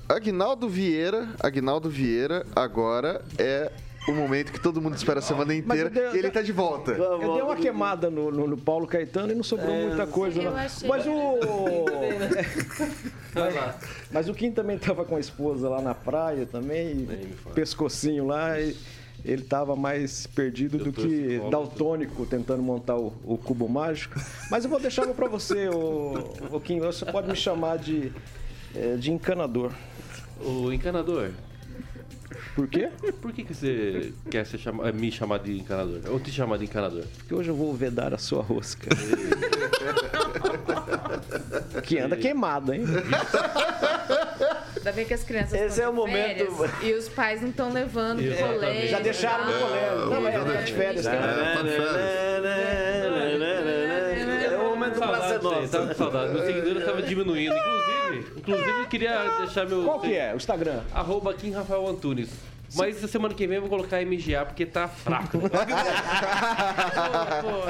[0.08, 3.70] Agnaldo Vieira, Agnaldo Vieira, agora é
[4.08, 5.90] o momento que todo mundo espera a semana inteira.
[5.90, 6.92] dei- e ele tá de volta.
[6.92, 10.40] Eu dei uma queimada no, no- no Paulo Caetano e não sobrou muita coisa.
[10.42, 10.52] Não.
[10.52, 11.38] Mas o.
[13.34, 13.78] Lá.
[14.10, 17.06] Mas o Kim também tava com a esposa lá na praia também,
[17.54, 18.74] pescocinho lá, e
[19.24, 24.18] ele tava mais perdido Eu do que daltônico tentando montar o, o cubo mágico.
[24.50, 26.80] Mas eu vou deixar uma pra você, o, o Kim.
[26.80, 28.10] Você pode me chamar de,
[28.74, 29.72] eh, de encanador.
[30.40, 31.30] O encanador.
[32.54, 32.88] Por quê?
[33.22, 36.00] Por que, que você quer ser chama- me chamar de encanador?
[36.10, 37.04] Ou te chamar de encanador?
[37.16, 38.88] Porque hoje eu vou vedar a sua rosca.
[41.84, 42.82] que anda queimado, hein?
[44.76, 47.50] Ainda bem que as crianças Esse estão é o momento- férias E os pais não
[47.50, 48.54] estão levando pro Exatamente.
[48.60, 48.88] colégio.
[48.88, 49.58] Já deixaram no tá?
[49.58, 50.06] colégio.
[50.10, 51.54] Não, mas é de férias, É, cara.
[55.00, 55.30] De férias.
[55.30, 55.94] É o momento do Praça é Saudade, sei, tava Nossa.
[55.94, 56.32] com saudade.
[56.34, 57.54] Meu seguidor estava diminuindo.
[57.54, 59.84] Inclusive, inclusive, eu queria deixar meu.
[59.84, 60.32] Qual que é?
[60.32, 60.80] O Instagram?
[60.92, 62.30] Arroba Kim Rafael Antunes.
[62.74, 65.38] Mas essa semana que vem eu vou colocar MGA porque tá fraco.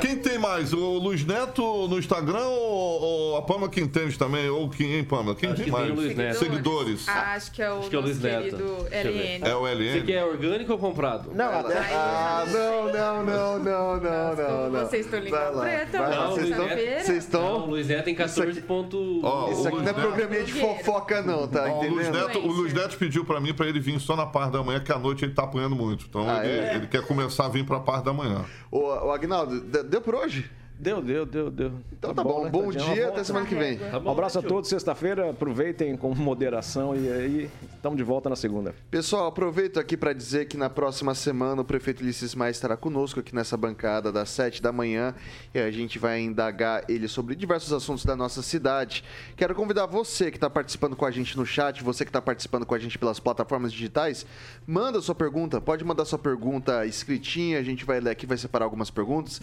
[0.01, 0.72] Quem tem mais?
[0.72, 4.49] O Luiz Neto no Instagram ou, ou a Pamela Quintenes também?
[4.49, 5.34] Ou quem, hein, Pamela?
[5.34, 5.92] Quem Acho tem que tem mais?
[5.92, 6.38] o Luiz Neto.
[6.38, 7.09] Seguidores.
[7.09, 8.57] Ah, acho que é o Acho que é o Luiz Neto.
[8.90, 9.49] LN.
[9.49, 10.03] É o Você LN?
[10.07, 11.30] quer orgânico ou comprado?
[11.34, 11.78] Não, até.
[11.78, 14.86] Ah, não, não, não, não, não, não, não.
[14.86, 16.09] Vocês estão ligando preta.
[16.09, 16.68] Não, Vocês estão-.
[16.68, 17.57] Vocês estão...
[17.57, 19.20] o Luiz Neto tem 14 ponto...
[19.22, 22.26] Ó, Isso aqui o não é programinha de fofoca, não, tá Ó, o, Luiz entendendo?
[22.26, 24.80] Neto, o Luiz Neto pediu pra mim pra ele vir só na parte da manhã,
[24.89, 26.07] que à noite ele tá apanhando muito.
[26.09, 26.74] Então Ah, ele, é?
[26.76, 28.43] ele quer começar a vir pra parte da manhã.
[28.70, 30.51] Ô, ô Agnaldo, de- deu por hoje?
[30.81, 31.72] Deu, deu, deu, deu.
[31.93, 32.45] Então tá, bom.
[32.45, 32.95] né, Bom tadinho?
[32.95, 33.79] dia, até semana que vem.
[33.79, 34.49] Tá Um bom, abraço a tio.
[34.49, 34.70] todos.
[34.70, 38.72] Sexta-feira, aproveitem com moderação e aí estamos de volta na segunda.
[38.89, 43.18] Pessoal, aproveito aqui para dizer que na próxima semana o prefeito Ulisses Maia estará conosco
[43.18, 45.16] aqui nessa bancada das 7 da manhã
[45.53, 49.03] e a gente vai indagar ele sobre diversos assuntos da nossa cidade.
[49.37, 52.64] Quero convidar você que está participando com a gente no chat, você que está participando
[52.64, 54.24] com a gente pelas plataformas digitais,
[54.64, 58.64] manda sua pergunta, pode mandar sua pergunta escritinha, a gente vai ler aqui, vai separar
[58.64, 59.41] algumas perguntas.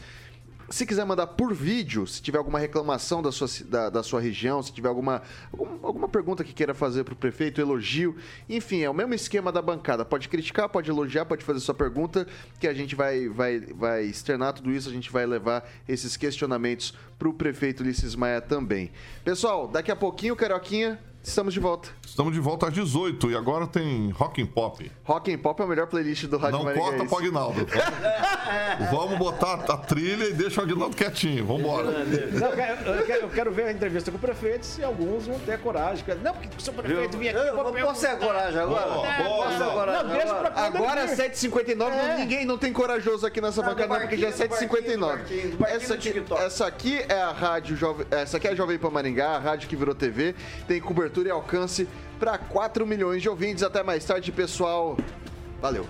[0.70, 4.64] Se quiser mandar por vídeo, se tiver alguma reclamação da sua, da, da sua região,
[4.64, 8.16] se tiver alguma, algum- alguma pergunta que queira fazer para o prefeito, elogio,
[8.50, 10.04] enfim, é o mesmo esquema da bancada.
[10.04, 12.26] Pode criticar, pode elogiar, pode fazer sua pergunta,
[12.60, 16.94] que a gente vai, vai, vai externar tudo isso, a gente vai levar esses questionamentos
[17.20, 18.92] para o prefeito Ulisses Maia também.
[19.24, 21.90] Pessoal, daqui a pouquinho, Carioquinha, estamos de volta.
[22.06, 24.90] Estamos de volta às 18 e agora tem Rock and Pop.
[25.04, 26.98] Rock and Pop é a melhor playlist do Rádio Não Maringaense.
[26.98, 27.68] corta pro Aguinaldo.
[28.92, 31.46] Vamos botar a trilha e deixa o Aguinaldo quietinho.
[31.46, 31.92] Vambora.
[32.06, 32.48] Não,
[32.94, 36.06] eu, quero, eu ver a entrevista com o prefeito se alguns vão ter coragem.
[36.24, 37.48] Não, porque se o prefeito vir aqui.
[37.48, 38.86] eu vou Posso ter coragem agora?
[38.92, 39.74] Boa, Posso ter boa.
[39.74, 41.16] coragem Não, deixa Agora vir.
[41.18, 42.18] 7h59, É.
[42.18, 44.96] ninguém não tem corajoso aqui nessa bancada, porque já é do barquinho, 7h59.
[44.96, 48.06] do barquinho, do barquinho Essa aqui, essa aqui é a rádio Jovem.
[48.12, 50.36] Essa aqui é a Jovem Pan Maringá, a rádio que virou TV.
[50.68, 50.80] Tem
[51.16, 51.88] cobertura e alcance
[52.20, 53.64] para 4 milhões de ouvintes.
[53.64, 54.98] Até mais tarde, pessoal.
[55.62, 55.86] Valeu.